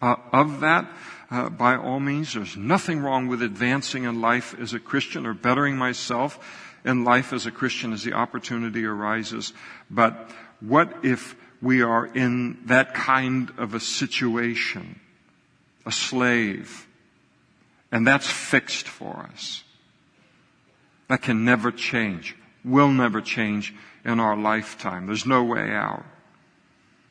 [0.00, 0.88] uh, of that
[1.30, 2.34] uh, by all means.
[2.34, 6.38] There's nothing wrong with advancing in life as a Christian or bettering myself
[6.84, 9.52] in life as a Christian as the opportunity arises.
[9.90, 15.00] But what if we are in that kind of a situation,
[15.84, 16.86] a slave,
[17.90, 19.64] and that's fixed for us?
[21.08, 25.06] That can never change, will never change in our lifetime.
[25.06, 26.04] There's no way out.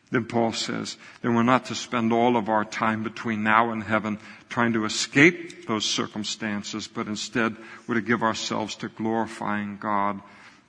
[0.09, 3.83] Then Paul says, then we're not to spend all of our time between now and
[3.83, 10.21] heaven trying to escape those circumstances, but instead we're to give ourselves to glorifying God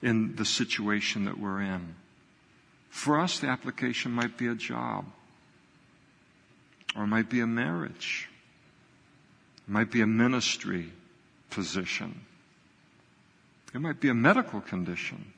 [0.03, 1.95] in the situation that we're in.
[2.91, 5.05] For us, the application might be a job,
[6.97, 8.29] or it might be a marriage,
[9.69, 10.91] it might be a ministry
[11.51, 12.23] position,
[13.73, 15.33] it might be a medical condition.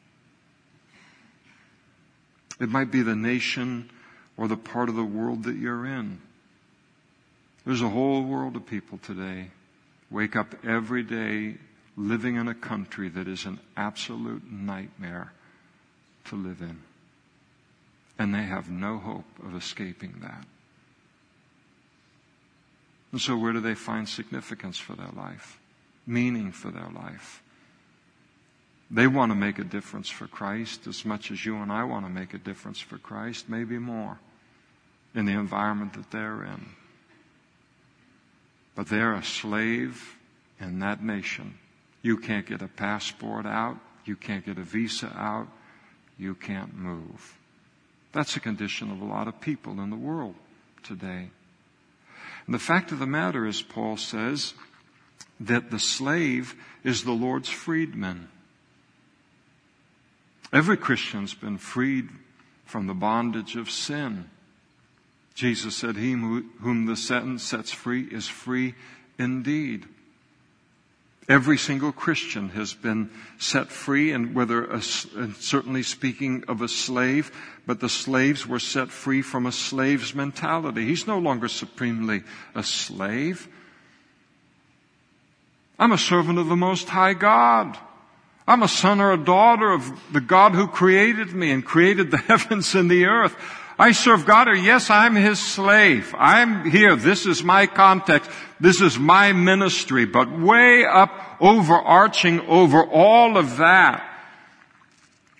[2.60, 3.90] It might be the nation
[4.36, 6.20] or the part of the world that you're in.
[7.64, 9.50] There's a whole world of people today
[10.10, 11.56] wake up every day
[11.96, 15.32] living in a country that is an absolute nightmare
[16.26, 16.78] to live in.
[18.18, 20.44] And they have no hope of escaping that.
[23.12, 25.58] And so where do they find significance for their life?
[26.06, 27.42] Meaning for their life?
[28.90, 32.04] They want to make a difference for Christ as much as you and I want
[32.06, 34.18] to make a difference for Christ, maybe more,
[35.14, 36.66] in the environment that they're in.
[38.74, 40.16] But they're a slave
[40.58, 41.58] in that nation.
[42.02, 43.76] You can't get a passport out.
[44.04, 45.46] You can't get a visa out.
[46.18, 47.38] You can't move.
[48.12, 50.34] That's the condition of a lot of people in the world
[50.82, 51.30] today.
[52.46, 54.54] And the fact of the matter is, Paul says,
[55.38, 58.28] that the slave is the Lord's freedman.
[60.52, 62.08] Every Christian's been freed
[62.64, 64.28] from the bondage of sin.
[65.34, 68.74] Jesus said, He whom the sentence sets free is free
[69.18, 69.86] indeed.
[71.28, 74.82] Every single Christian has been set free, and whether, a,
[75.14, 77.30] and certainly speaking of a slave,
[77.66, 80.84] but the slaves were set free from a slave's mentality.
[80.84, 82.24] He's no longer supremely
[82.56, 83.46] a slave.
[85.78, 87.78] I'm a servant of the Most High God.
[88.50, 92.16] I'm a son or a daughter of the God who created me and created the
[92.28, 93.36] heavens and the earth.
[93.78, 96.12] I serve God or yes, I'm His slave.
[96.18, 96.96] I'm here.
[96.96, 98.28] This is my context.
[98.58, 100.04] This is my ministry.
[100.04, 104.04] But way up overarching over all of that,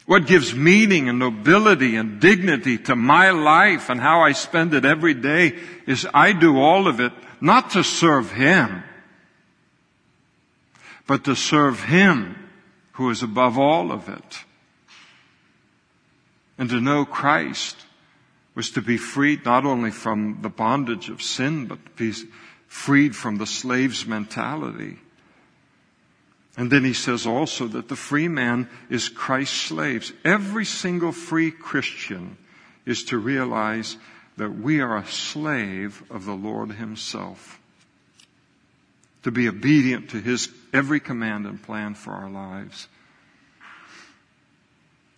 [0.07, 4.85] what gives meaning and nobility and dignity to my life and how I spend it
[4.85, 5.59] every day
[5.89, 8.85] is I do all of it not to serve Him,
[11.09, 12.40] but to serve Him
[13.01, 14.45] who is above all of it.
[16.59, 17.75] And to know Christ
[18.55, 22.13] was to be freed not only from the bondage of sin, but to be
[22.67, 24.99] freed from the slave's mentality.
[26.59, 30.13] And then he says also that the free man is Christ's slaves.
[30.23, 32.37] Every single free Christian
[32.85, 33.97] is to realize
[34.37, 37.59] that we are a slave of the Lord himself.
[39.23, 42.89] To be obedient to his every command and plan for our lives.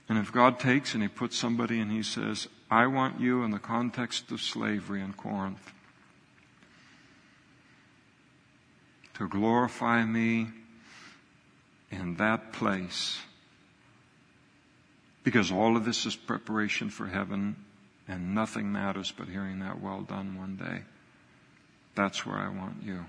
[0.09, 3.51] And if God takes and he puts somebody and he says, I want you in
[3.51, 5.73] the context of slavery in Corinth
[9.15, 10.49] to glorify me
[11.91, 13.21] in that place.
[15.23, 17.57] Because all of this is preparation for heaven
[18.09, 20.83] and nothing matters but hearing that well done one day.
[21.95, 23.05] That's where I want you.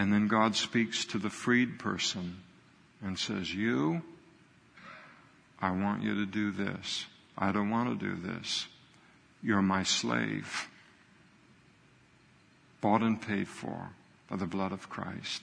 [0.00, 2.38] And then God speaks to the freed person
[3.04, 4.00] and says, You,
[5.60, 7.04] I want you to do this.
[7.36, 8.66] I don't want to do this.
[9.42, 10.68] You're my slave.
[12.80, 13.90] Bought and paid for
[14.30, 15.42] by the blood of Christ.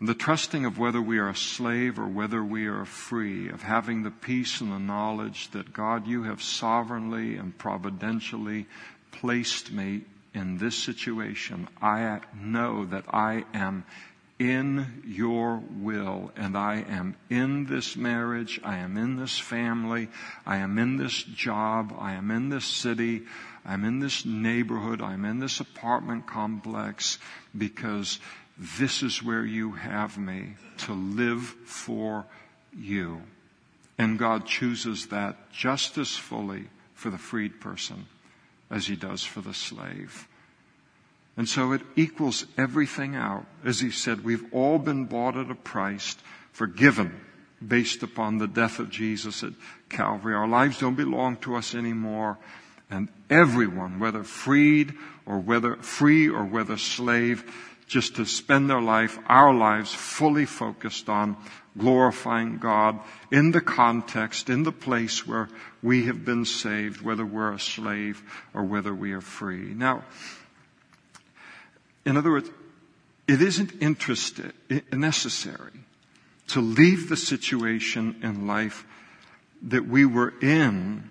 [0.00, 4.04] The trusting of whether we are a slave or whether we are free, of having
[4.04, 8.68] the peace and the knowledge that God, you have sovereignly and providentially
[9.10, 10.02] placed me
[10.34, 11.68] in this situation.
[11.80, 13.84] I know that I am
[14.38, 20.08] in your will and I am in this marriage, I am in this family,
[20.46, 23.22] I am in this job, I am in this city,
[23.66, 27.18] I'm in this neighborhood, I'm in this apartment complex
[27.56, 28.18] because
[28.56, 32.24] this is where you have me to live for
[32.74, 33.22] you.
[33.98, 36.64] And God chooses that just as fully
[36.94, 38.06] for the freed person
[38.70, 40.28] as he does for the slave.
[41.36, 43.46] And so it equals everything out.
[43.64, 46.16] As he said, we've all been bought at a price,
[46.52, 47.18] forgiven
[47.66, 49.52] based upon the death of Jesus at
[49.88, 50.34] Calvary.
[50.34, 52.38] Our lives don't belong to us anymore.
[52.90, 54.94] And everyone, whether freed
[55.24, 57.44] or whether free or whether slave,
[57.86, 61.36] just to spend their life, our lives fully focused on
[61.76, 62.98] glorifying God
[63.30, 65.48] in the context, in the place where
[65.82, 68.22] we have been saved, whether we're a slave
[68.54, 69.74] or whether we are free.
[69.74, 70.04] Now,
[72.04, 72.50] in other words,
[73.28, 74.52] it isn't interested,
[74.92, 75.72] necessary
[76.48, 78.84] to leave the situation in life
[79.62, 81.08] that we were in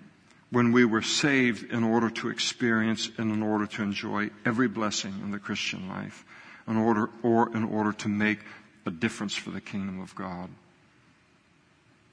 [0.50, 5.14] when we were saved in order to experience and in order to enjoy every blessing
[5.22, 6.24] in the Christian life,
[6.66, 8.40] in order, or in order to make
[8.86, 10.50] a difference for the kingdom of God.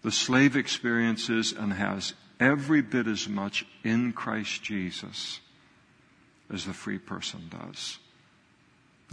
[0.04, 5.40] The slave experiences and has every bit as much in Christ Jesus
[6.54, 8.00] as the free person does.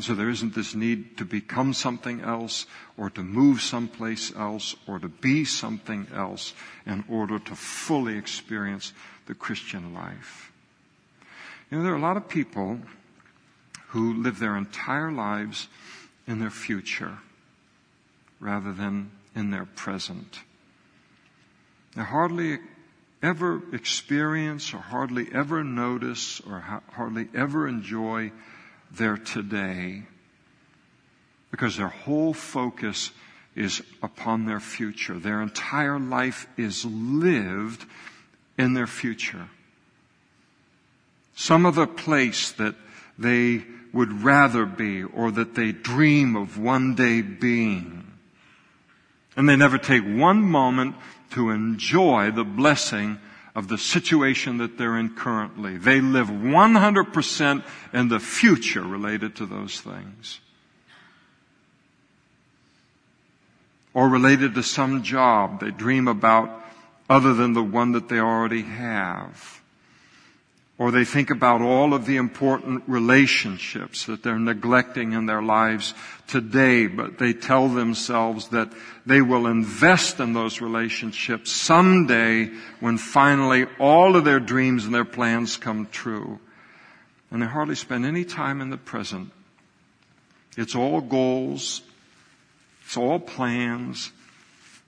[0.00, 4.98] So there isn't this need to become something else or to move someplace else or
[4.98, 6.52] to be something else
[6.84, 8.92] in order to fully experience
[9.26, 10.52] the Christian life.
[11.70, 12.80] You know, there are a lot of people
[13.88, 15.68] who live their entire lives
[16.26, 17.18] in their future
[18.40, 20.40] rather than in their present.
[21.96, 22.58] They hardly
[23.22, 26.60] ever experience or hardly ever notice or
[26.92, 28.32] hardly ever enjoy
[28.90, 30.02] their today
[31.50, 33.10] because their whole focus
[33.54, 35.18] is upon their future.
[35.18, 37.84] Their entire life is lived
[38.58, 39.48] in their future.
[41.36, 42.74] Some other place that
[43.18, 48.13] they would rather be or that they dream of one day being.
[49.36, 50.96] And they never take one moment
[51.30, 53.18] to enjoy the blessing
[53.54, 55.76] of the situation that they're in currently.
[55.76, 60.40] They live 100% in the future related to those things.
[63.92, 66.64] Or related to some job they dream about
[67.08, 69.62] other than the one that they already have.
[70.76, 75.94] Or they think about all of the important relationships that they're neglecting in their lives
[76.26, 78.72] today, but they tell themselves that
[79.06, 82.50] they will invest in those relationships someday
[82.80, 86.40] when finally all of their dreams and their plans come true.
[87.30, 89.30] And they hardly spend any time in the present.
[90.56, 91.82] It's all goals.
[92.84, 94.10] It's all plans.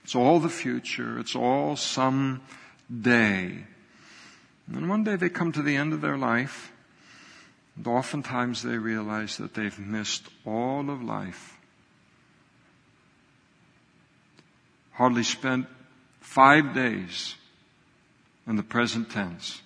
[0.02, 1.18] It's all the future.
[1.20, 2.40] It's all some
[3.00, 3.64] day.
[4.72, 6.72] And one day they come to the end of their life,
[7.76, 11.56] and oftentimes they realize that they've missed all of life.
[14.92, 15.66] Hardly spent
[16.20, 17.36] five days
[18.46, 19.60] in the present tense.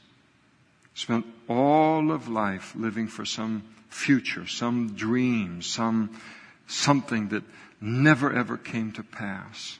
[0.94, 6.20] Spent all of life living for some future, some dream, some
[6.66, 7.42] something that
[7.80, 9.78] never ever came to pass.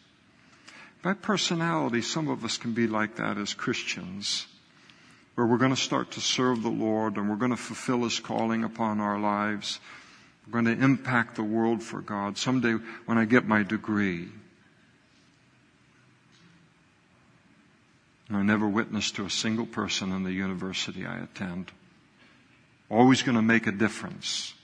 [1.03, 4.47] By personality, some of us can be like that as Christians
[5.35, 8.21] where we're going to start to serve the Lord and we're going to fulfill His
[8.21, 9.81] calling upon our lives.
[10.47, 12.37] We're going to impact the world for God.
[12.37, 12.75] Someday
[13.07, 14.29] when I get my degree,
[18.29, 21.73] and I never witnessed to a single person in the university I attend.
[22.89, 24.55] Always going to make a difference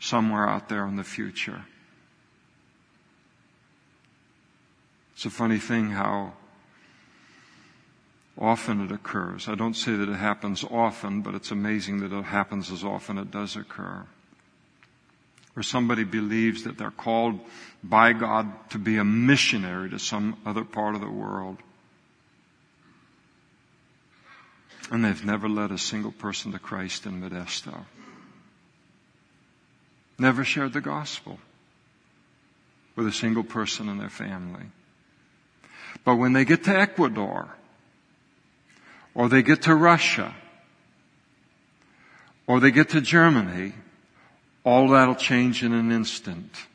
[0.00, 1.64] somewhere out there in the future.
[5.14, 6.32] It's a funny thing how
[8.38, 9.48] often it occurs.
[9.48, 13.18] I don't say that it happens often, but it's amazing that it happens as often
[13.18, 14.04] it does occur.
[15.54, 17.38] Where somebody believes that they're called
[17.82, 21.58] by God to be a missionary to some other part of the world.
[24.90, 27.84] And they've never led a single person to Christ in Modesto.
[30.18, 31.38] Never shared the gospel
[32.96, 34.66] with a single person in their family.
[36.04, 37.48] But when they get to Ecuador,
[39.14, 40.34] or they get to Russia,
[42.46, 43.72] or they get to Germany,
[44.64, 46.66] all that'll change in an instant.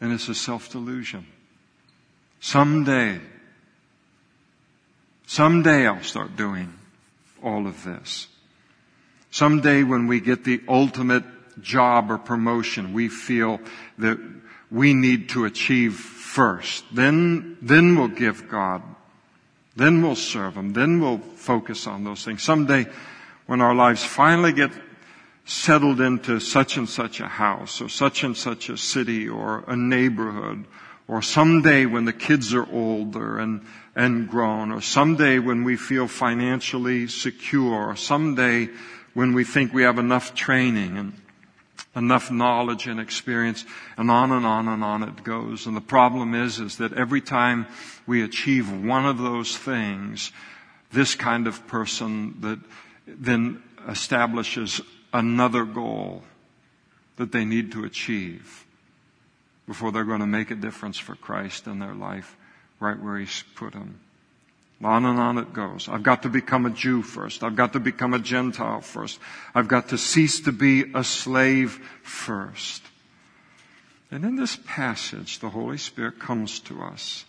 [0.00, 1.26] And it's a self-delusion.
[2.40, 3.20] Someday,
[5.26, 6.72] someday I'll start doing
[7.42, 8.28] all of this.
[9.30, 11.24] Someday when we get the ultimate
[11.60, 13.60] job or promotion, we feel
[13.98, 14.18] that
[14.70, 16.84] we need to achieve first.
[16.92, 18.82] Then, then we'll give God
[19.78, 20.72] then we'll serve Him.
[20.72, 22.42] Then we'll focus on those things.
[22.42, 22.86] Someday,
[23.46, 24.70] when our lives finally get
[25.44, 29.74] settled into such and such a house or such and such a city or a
[29.74, 30.66] neighborhood
[31.08, 33.64] or someday when the kids are older and,
[33.96, 38.68] and grown or someday when we feel financially secure or someday
[39.14, 41.14] when we think we have enough training and
[41.98, 43.64] enough knowledge and experience,
[43.96, 45.66] and on and on and on it goes.
[45.66, 47.66] And the problem is, is that every time
[48.06, 50.32] we achieve one of those things,
[50.92, 52.58] this kind of person that
[53.06, 54.80] then establishes
[55.12, 56.22] another goal
[57.16, 58.64] that they need to achieve
[59.66, 62.36] before they're going to make a difference for Christ in their life
[62.80, 64.00] right where He's put them.
[64.82, 65.88] On and on it goes.
[65.88, 67.42] I've got to become a Jew first.
[67.42, 69.18] I've got to become a Gentile first.
[69.54, 72.82] I've got to cease to be a slave first.
[74.10, 77.24] And in this passage, the Holy Spirit comes to us.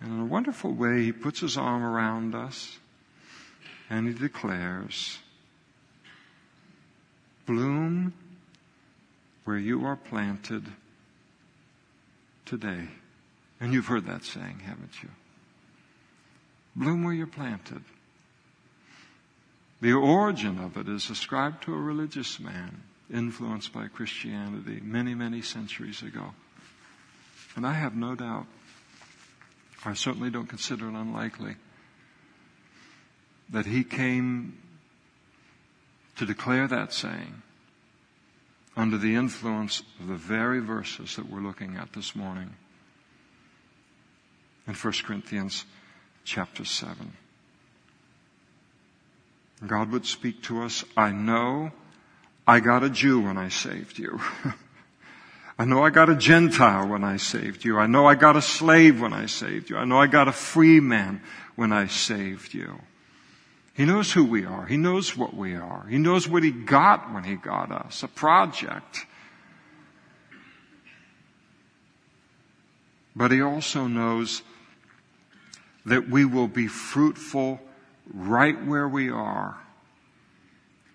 [0.00, 2.78] And in a wonderful way, He puts His arm around us
[3.88, 5.18] and He declares,
[7.46, 8.12] bloom
[9.44, 10.64] where you are planted
[12.44, 12.88] today.
[13.58, 15.08] And you've heard that saying, haven't you?
[16.76, 17.82] Bloom where you're planted.
[19.80, 25.40] The origin of it is ascribed to a religious man influenced by Christianity many, many
[25.40, 26.34] centuries ago.
[27.56, 28.46] And I have no doubt,
[29.84, 31.56] I certainly don't consider it unlikely,
[33.50, 34.58] that he came
[36.16, 37.42] to declare that saying
[38.76, 42.54] under the influence of the very verses that we're looking at this morning
[44.66, 45.64] in 1 Corinthians
[46.26, 47.12] chapter 7.
[49.66, 51.70] God would speak to us, I know
[52.46, 54.20] I got a Jew when I saved you.
[55.58, 57.78] I know I got a Gentile when I saved you.
[57.78, 59.78] I know I got a slave when I saved you.
[59.78, 61.22] I know I got a free man
[61.54, 62.80] when I saved you.
[63.72, 64.66] He knows who we are.
[64.66, 65.86] He knows what we are.
[65.88, 68.02] He knows what he got when he got us.
[68.02, 69.06] A project.
[73.14, 74.42] But he also knows
[75.86, 77.60] that we will be fruitful
[78.12, 79.56] right where we are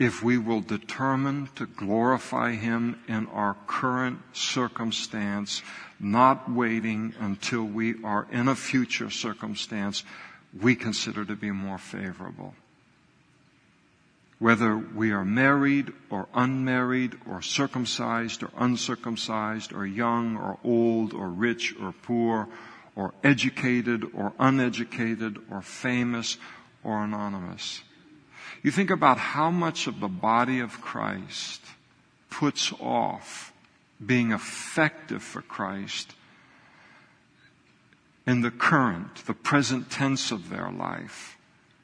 [0.01, 5.61] if we will determine to glorify Him in our current circumstance,
[5.99, 10.03] not waiting until we are in a future circumstance
[10.59, 12.55] we consider to be more favorable.
[14.39, 21.29] Whether we are married or unmarried or circumcised or uncircumcised or young or old or
[21.29, 22.47] rich or poor
[22.95, 26.37] or educated or uneducated or famous
[26.83, 27.81] or anonymous.
[28.63, 31.61] You think about how much of the body of Christ
[32.29, 33.53] puts off
[34.03, 36.15] being effective for Christ
[38.25, 41.37] in the current, the present tense of their life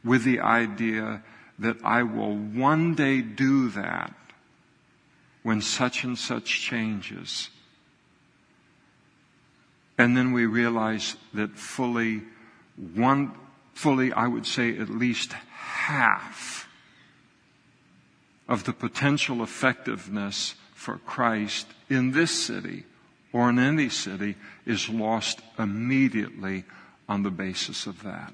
[0.04, 1.24] with the idea
[1.60, 4.14] that I will one day do that
[5.44, 7.50] when such and such changes.
[9.98, 12.22] And then we realize that fully
[12.94, 13.32] one,
[13.74, 16.68] fully, I would say at least half
[18.48, 22.84] of the potential effectiveness for Christ in this city
[23.34, 24.36] or in any city
[24.66, 26.64] is lost immediately
[27.10, 28.34] on the basis of that.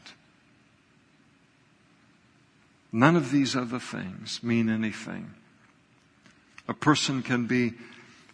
[2.92, 5.32] None of these other things mean anything.
[6.68, 7.74] A person can be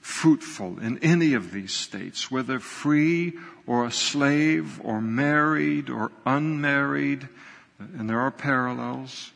[0.02, 3.34] fruitful in any of these states, whether free
[3.68, 7.28] or a slave or married or unmarried,
[7.80, 9.32] and there are parallels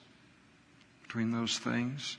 [1.04, 2.18] between those things.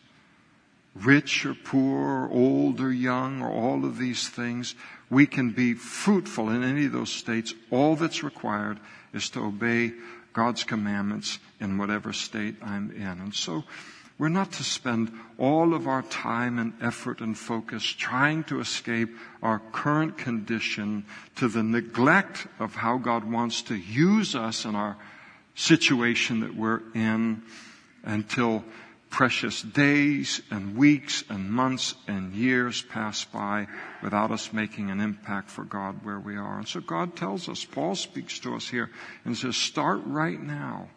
[0.95, 4.77] Rich or poor, old or young, or all of these things,
[5.11, 7.53] we can be fruitful in any of those states.
[7.73, 8.79] All that's required
[9.13, 9.93] is to obey
[10.33, 13.03] God's commandments in whatever state I'm in.
[13.03, 13.65] And so,
[14.19, 19.09] we're not to spend all of our time and effort and focus trying to escape
[19.43, 21.05] our current condition
[21.37, 24.97] to the neglect of how God wants to use us in our
[25.57, 27.43] situation that we're in
[28.05, 28.65] until
[29.11, 33.67] precious days and weeks and months and years pass by
[34.03, 36.59] without us making an impact for God where we are.
[36.59, 38.91] And so God tells us, Paul speaks to us here
[39.25, 40.89] and says, start right now.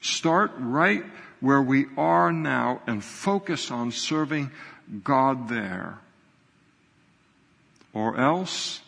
[0.00, 1.04] Start right
[1.40, 4.50] where we are now and focus on serving
[5.04, 5.98] God there.
[7.92, 8.80] Or else,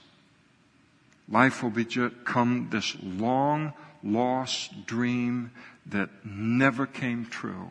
[1.28, 3.72] life will become this long
[4.03, 5.51] lost dream
[5.86, 7.70] that never came true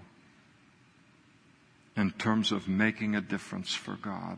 [1.95, 4.37] in terms of making a difference for God.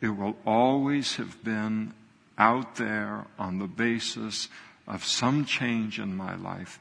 [0.00, 1.94] It will always have been
[2.38, 4.48] out there on the basis
[4.86, 6.78] of some change in my life,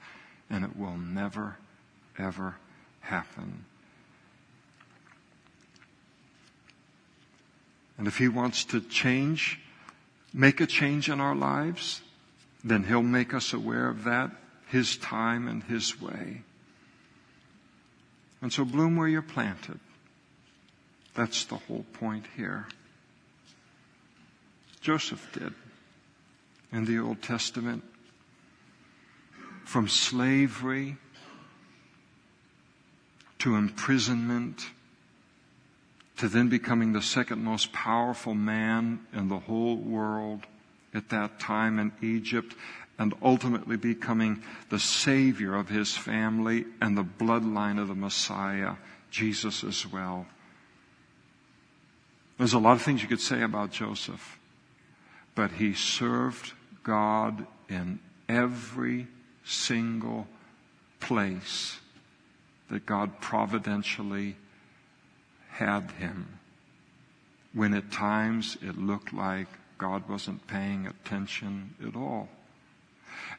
[0.50, 1.58] and it will never,
[2.20, 2.56] ever
[3.06, 3.66] happen.
[7.98, 9.60] And if He wants to change,
[10.34, 12.02] make a change in our lives,
[12.64, 14.32] then He'll make us aware of that,
[14.68, 16.42] His time and His way.
[18.42, 19.80] And so bloom where you're planted.
[21.16, 22.68] That's the whole point here.
[24.82, 25.54] Joseph did
[26.72, 27.84] in the Old Testament.
[29.64, 30.98] From slavery
[33.40, 34.70] to imprisonment,
[36.18, 40.46] to then becoming the second most powerful man in the whole world
[40.94, 42.56] at that time in Egypt,
[42.98, 48.76] and ultimately becoming the savior of his family and the bloodline of the Messiah,
[49.12, 50.26] Jesus as well.
[52.38, 54.38] There's a lot of things you could say about Joseph,
[55.36, 59.08] but he served God in every
[59.44, 60.28] single
[61.00, 61.80] place
[62.70, 64.36] that God providentially
[65.50, 66.40] had him
[67.54, 69.48] when at times it looked like
[69.78, 72.30] God wasn't paying attention at all.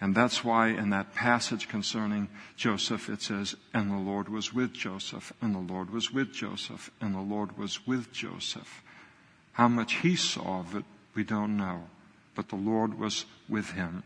[0.00, 4.72] And that's why in that passage concerning Joseph it says, and the Lord was with
[4.72, 8.82] Joseph, and the Lord was with Joseph, and the Lord was with Joseph.
[9.52, 11.84] How much he saw of it, we don't know.
[12.34, 14.02] But the Lord was with him.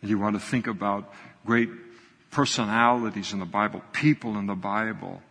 [0.00, 1.12] And you want to think about
[1.44, 1.70] great
[2.30, 5.22] personalities in the Bible, people in the Bible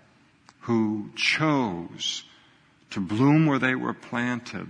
[0.62, 2.24] who chose
[2.92, 4.68] to bloom where they were planted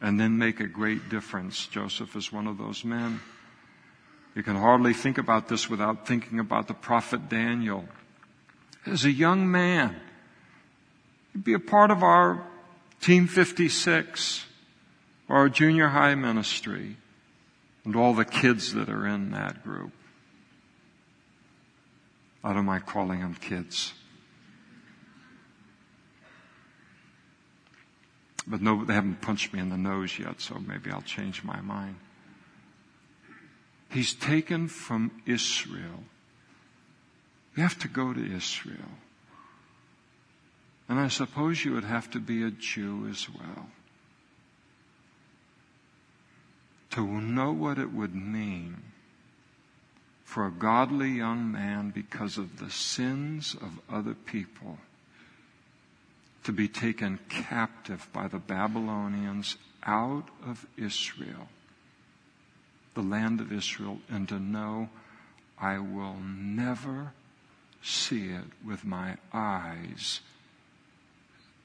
[0.00, 1.66] and then make a great difference.
[1.66, 3.20] Joseph is one of those men.
[4.34, 7.88] You can hardly think about this without thinking about the prophet Daniel.
[8.86, 9.96] As a young man,
[11.32, 12.46] he'd be a part of our
[13.00, 14.44] Team 56,
[15.28, 16.96] or our junior high ministry,
[17.84, 19.92] and all the kids that are in that group.
[22.42, 23.92] I don't mind calling them kids.
[28.46, 31.60] But no, they haven't punched me in the nose yet, so maybe I'll change my
[31.60, 31.96] mind.
[33.90, 36.04] He's taken from Israel.
[37.56, 38.96] You have to go to Israel.
[40.88, 43.68] And I suppose you would have to be a Jew as well.
[46.90, 48.82] To know what it would mean
[50.28, 54.76] for a godly young man because of the sins of other people
[56.44, 61.48] to be taken captive by the Babylonians out of Israel,
[62.92, 64.90] the land of Israel, and to know
[65.58, 67.14] I will never
[67.82, 70.20] see it with my eyes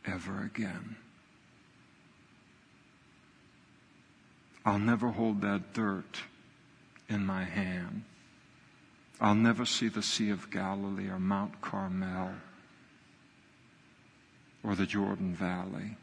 [0.05, 0.95] ever again.
[4.65, 6.21] I'll never hold that dirt
[7.09, 8.05] in my hand.
[9.23, 12.33] I'll never see the Sea of Galilee or Mount Carmel
[14.65, 15.95] or the Jordan Valley.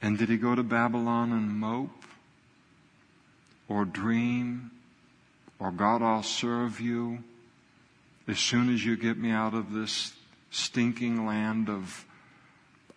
[0.00, 2.04] And did he go to Babylon and mope
[3.68, 4.70] or dream
[5.58, 7.22] or God, I'll serve you
[8.26, 10.14] as soon as you get me out of this
[10.50, 12.06] stinking land of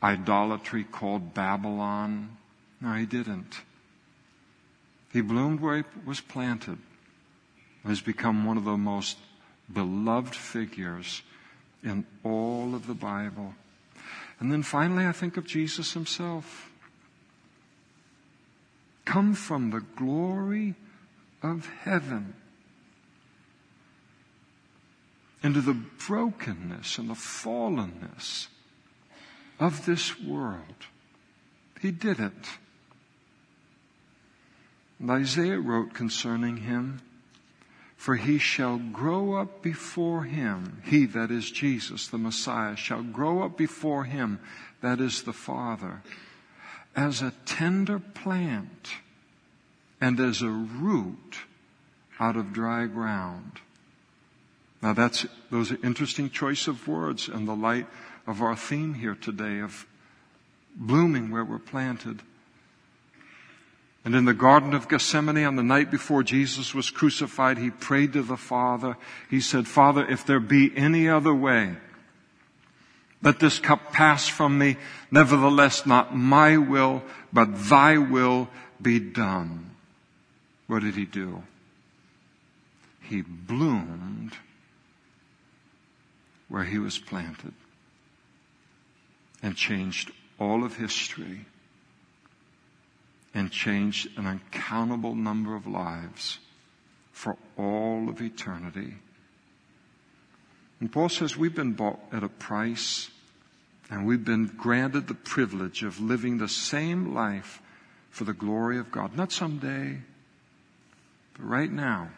[0.01, 2.37] idolatry called Babylon?
[2.79, 3.61] No, he didn't.
[5.11, 6.77] He bloomed where he was planted.
[7.85, 9.17] Has become one of the most
[9.71, 11.21] beloved figures
[11.83, 13.53] in all of the Bible.
[14.39, 16.71] And then finally, I think of Jesus himself.
[19.05, 20.73] Come from the glory
[21.43, 22.33] of heaven
[25.43, 25.77] into the
[26.07, 28.47] brokenness and the fallenness
[29.59, 30.87] of this world.
[31.79, 32.33] He did it.
[34.99, 37.01] And Isaiah wrote concerning him,
[38.05, 43.41] For he shall grow up before him, he that is Jesus, the Messiah, shall grow
[43.41, 44.39] up before him,
[44.81, 46.03] that is the Father,
[46.95, 48.91] as a tender plant
[49.99, 51.39] and as a root
[52.19, 53.53] out of dry ground.
[54.83, 57.87] Now that's, those are interesting choice of words in the light
[58.27, 59.87] of our theme here today of
[60.75, 62.21] blooming where we're planted.
[64.05, 68.13] And in the Garden of Gethsemane on the night before Jesus was crucified, he prayed
[68.13, 68.97] to the Father.
[69.31, 71.75] He said, Father, if there be any other way,
[73.23, 74.77] let this cup pass from me.
[75.09, 77.01] Nevertheless, not my will,
[77.33, 78.47] but thy will
[78.79, 79.71] be done.
[80.67, 81.41] What did he do?
[83.01, 84.33] He bloomed
[86.47, 87.53] where he was planted
[89.41, 91.45] and changed all of history
[93.35, 96.39] and changed an uncountable number of lives
[97.11, 98.95] for all of eternity.
[100.79, 103.11] And Paul says we've been bought at a price
[103.91, 107.61] and we've been granted the privilege of living the same life
[108.09, 109.15] for the glory of God.
[109.15, 109.97] Not someday,
[111.33, 112.09] but right now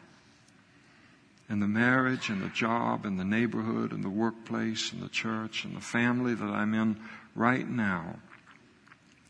[1.50, 5.64] in the marriage and the job and the neighborhood and the workplace and the church
[5.64, 7.00] and the family that I'm in
[7.36, 8.18] right now.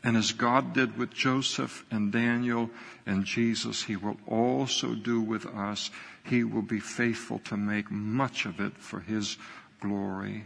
[0.02, 2.70] And as God did with Joseph and Daniel
[3.04, 5.90] and Jesus, He will also do with us.
[6.24, 9.36] He will be faithful to make much of it for His
[9.80, 10.44] glory.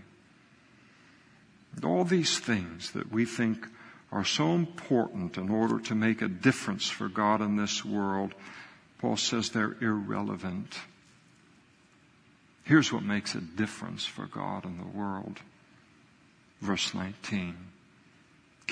[1.85, 3.67] All these things that we think
[4.11, 8.35] are so important in order to make a difference for God in this world,
[8.99, 10.79] Paul says they're irrelevant
[12.65, 15.41] Here's what makes a difference for God in the world.
[16.61, 17.57] Verse 19.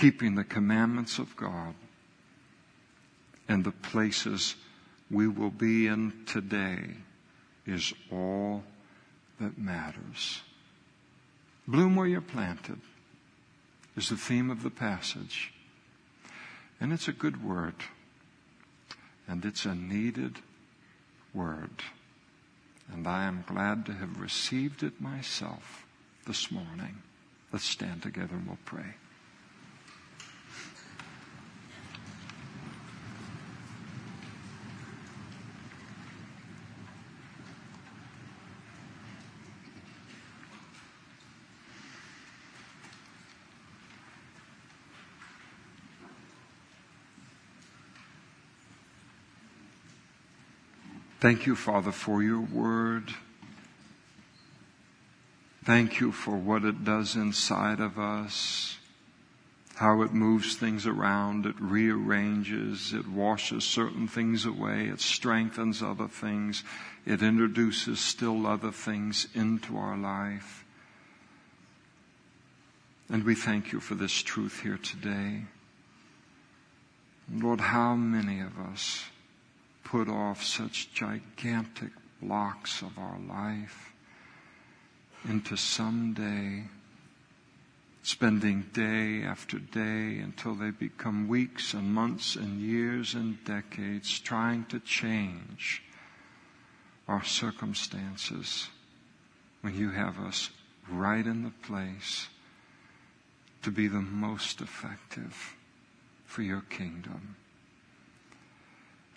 [0.00, 1.74] Keeping the commandments of God
[3.46, 4.54] and the places
[5.10, 6.94] we will be in today
[7.66, 8.64] is all
[9.40, 10.40] that matters.
[11.68, 12.80] Bloom where you're planted
[13.94, 15.52] is the theme of the passage.
[16.80, 17.74] And it's a good word.
[19.28, 20.38] And it's a needed
[21.34, 21.82] word.
[22.90, 25.84] And I am glad to have received it myself
[26.26, 27.02] this morning.
[27.52, 28.94] Let's stand together and we'll pray.
[51.20, 53.12] Thank you, Father, for your word.
[55.62, 58.78] Thank you for what it does inside of us,
[59.74, 66.08] how it moves things around, it rearranges, it washes certain things away, it strengthens other
[66.08, 66.64] things,
[67.04, 70.64] it introduces still other things into our life.
[73.10, 75.42] And we thank you for this truth here today.
[77.30, 79.04] Lord, how many of us
[79.84, 83.92] put off such gigantic blocks of our life
[85.28, 86.64] into someday
[88.02, 94.64] spending day after day until they become weeks and months and years and decades trying
[94.64, 95.82] to change
[97.06, 98.68] our circumstances
[99.60, 100.50] when you have us
[100.88, 102.28] right in the place
[103.62, 105.54] to be the most effective
[106.24, 107.36] for your kingdom.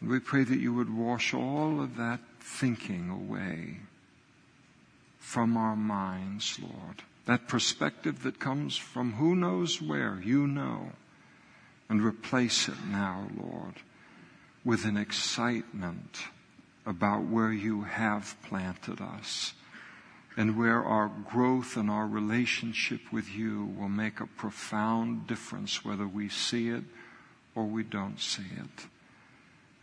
[0.03, 3.77] And we pray that you would wash all of that thinking away
[5.17, 7.03] from our minds, Lord.
[7.25, 10.91] That perspective that comes from who knows where, you know.
[11.87, 13.75] And replace it now, Lord,
[14.65, 16.19] with an excitement
[16.85, 19.53] about where you have planted us
[20.35, 26.05] and where our growth and our relationship with you will make a profound difference whether
[26.05, 26.83] we see it
[27.55, 28.87] or we don't see it.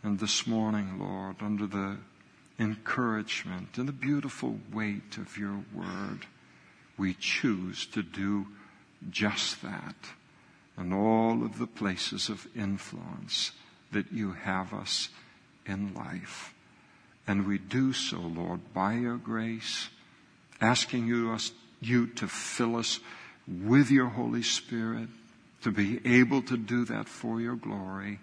[0.03, 1.97] And this morning, Lord, under the
[2.57, 6.25] encouragement and the beautiful weight of your word,
[6.97, 8.47] we choose to do
[9.09, 9.95] just that
[10.77, 13.51] in all of the places of influence
[13.91, 15.09] that you have us
[15.65, 16.53] in life.
[17.27, 19.89] And we do so, Lord, by your grace,
[20.59, 22.99] asking you, us, you to fill us
[23.47, 25.09] with your Holy Spirit,
[25.61, 28.19] to be able to do that for your glory.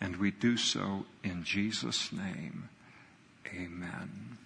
[0.00, 2.68] And we do so in Jesus' name.
[3.54, 4.38] Amen.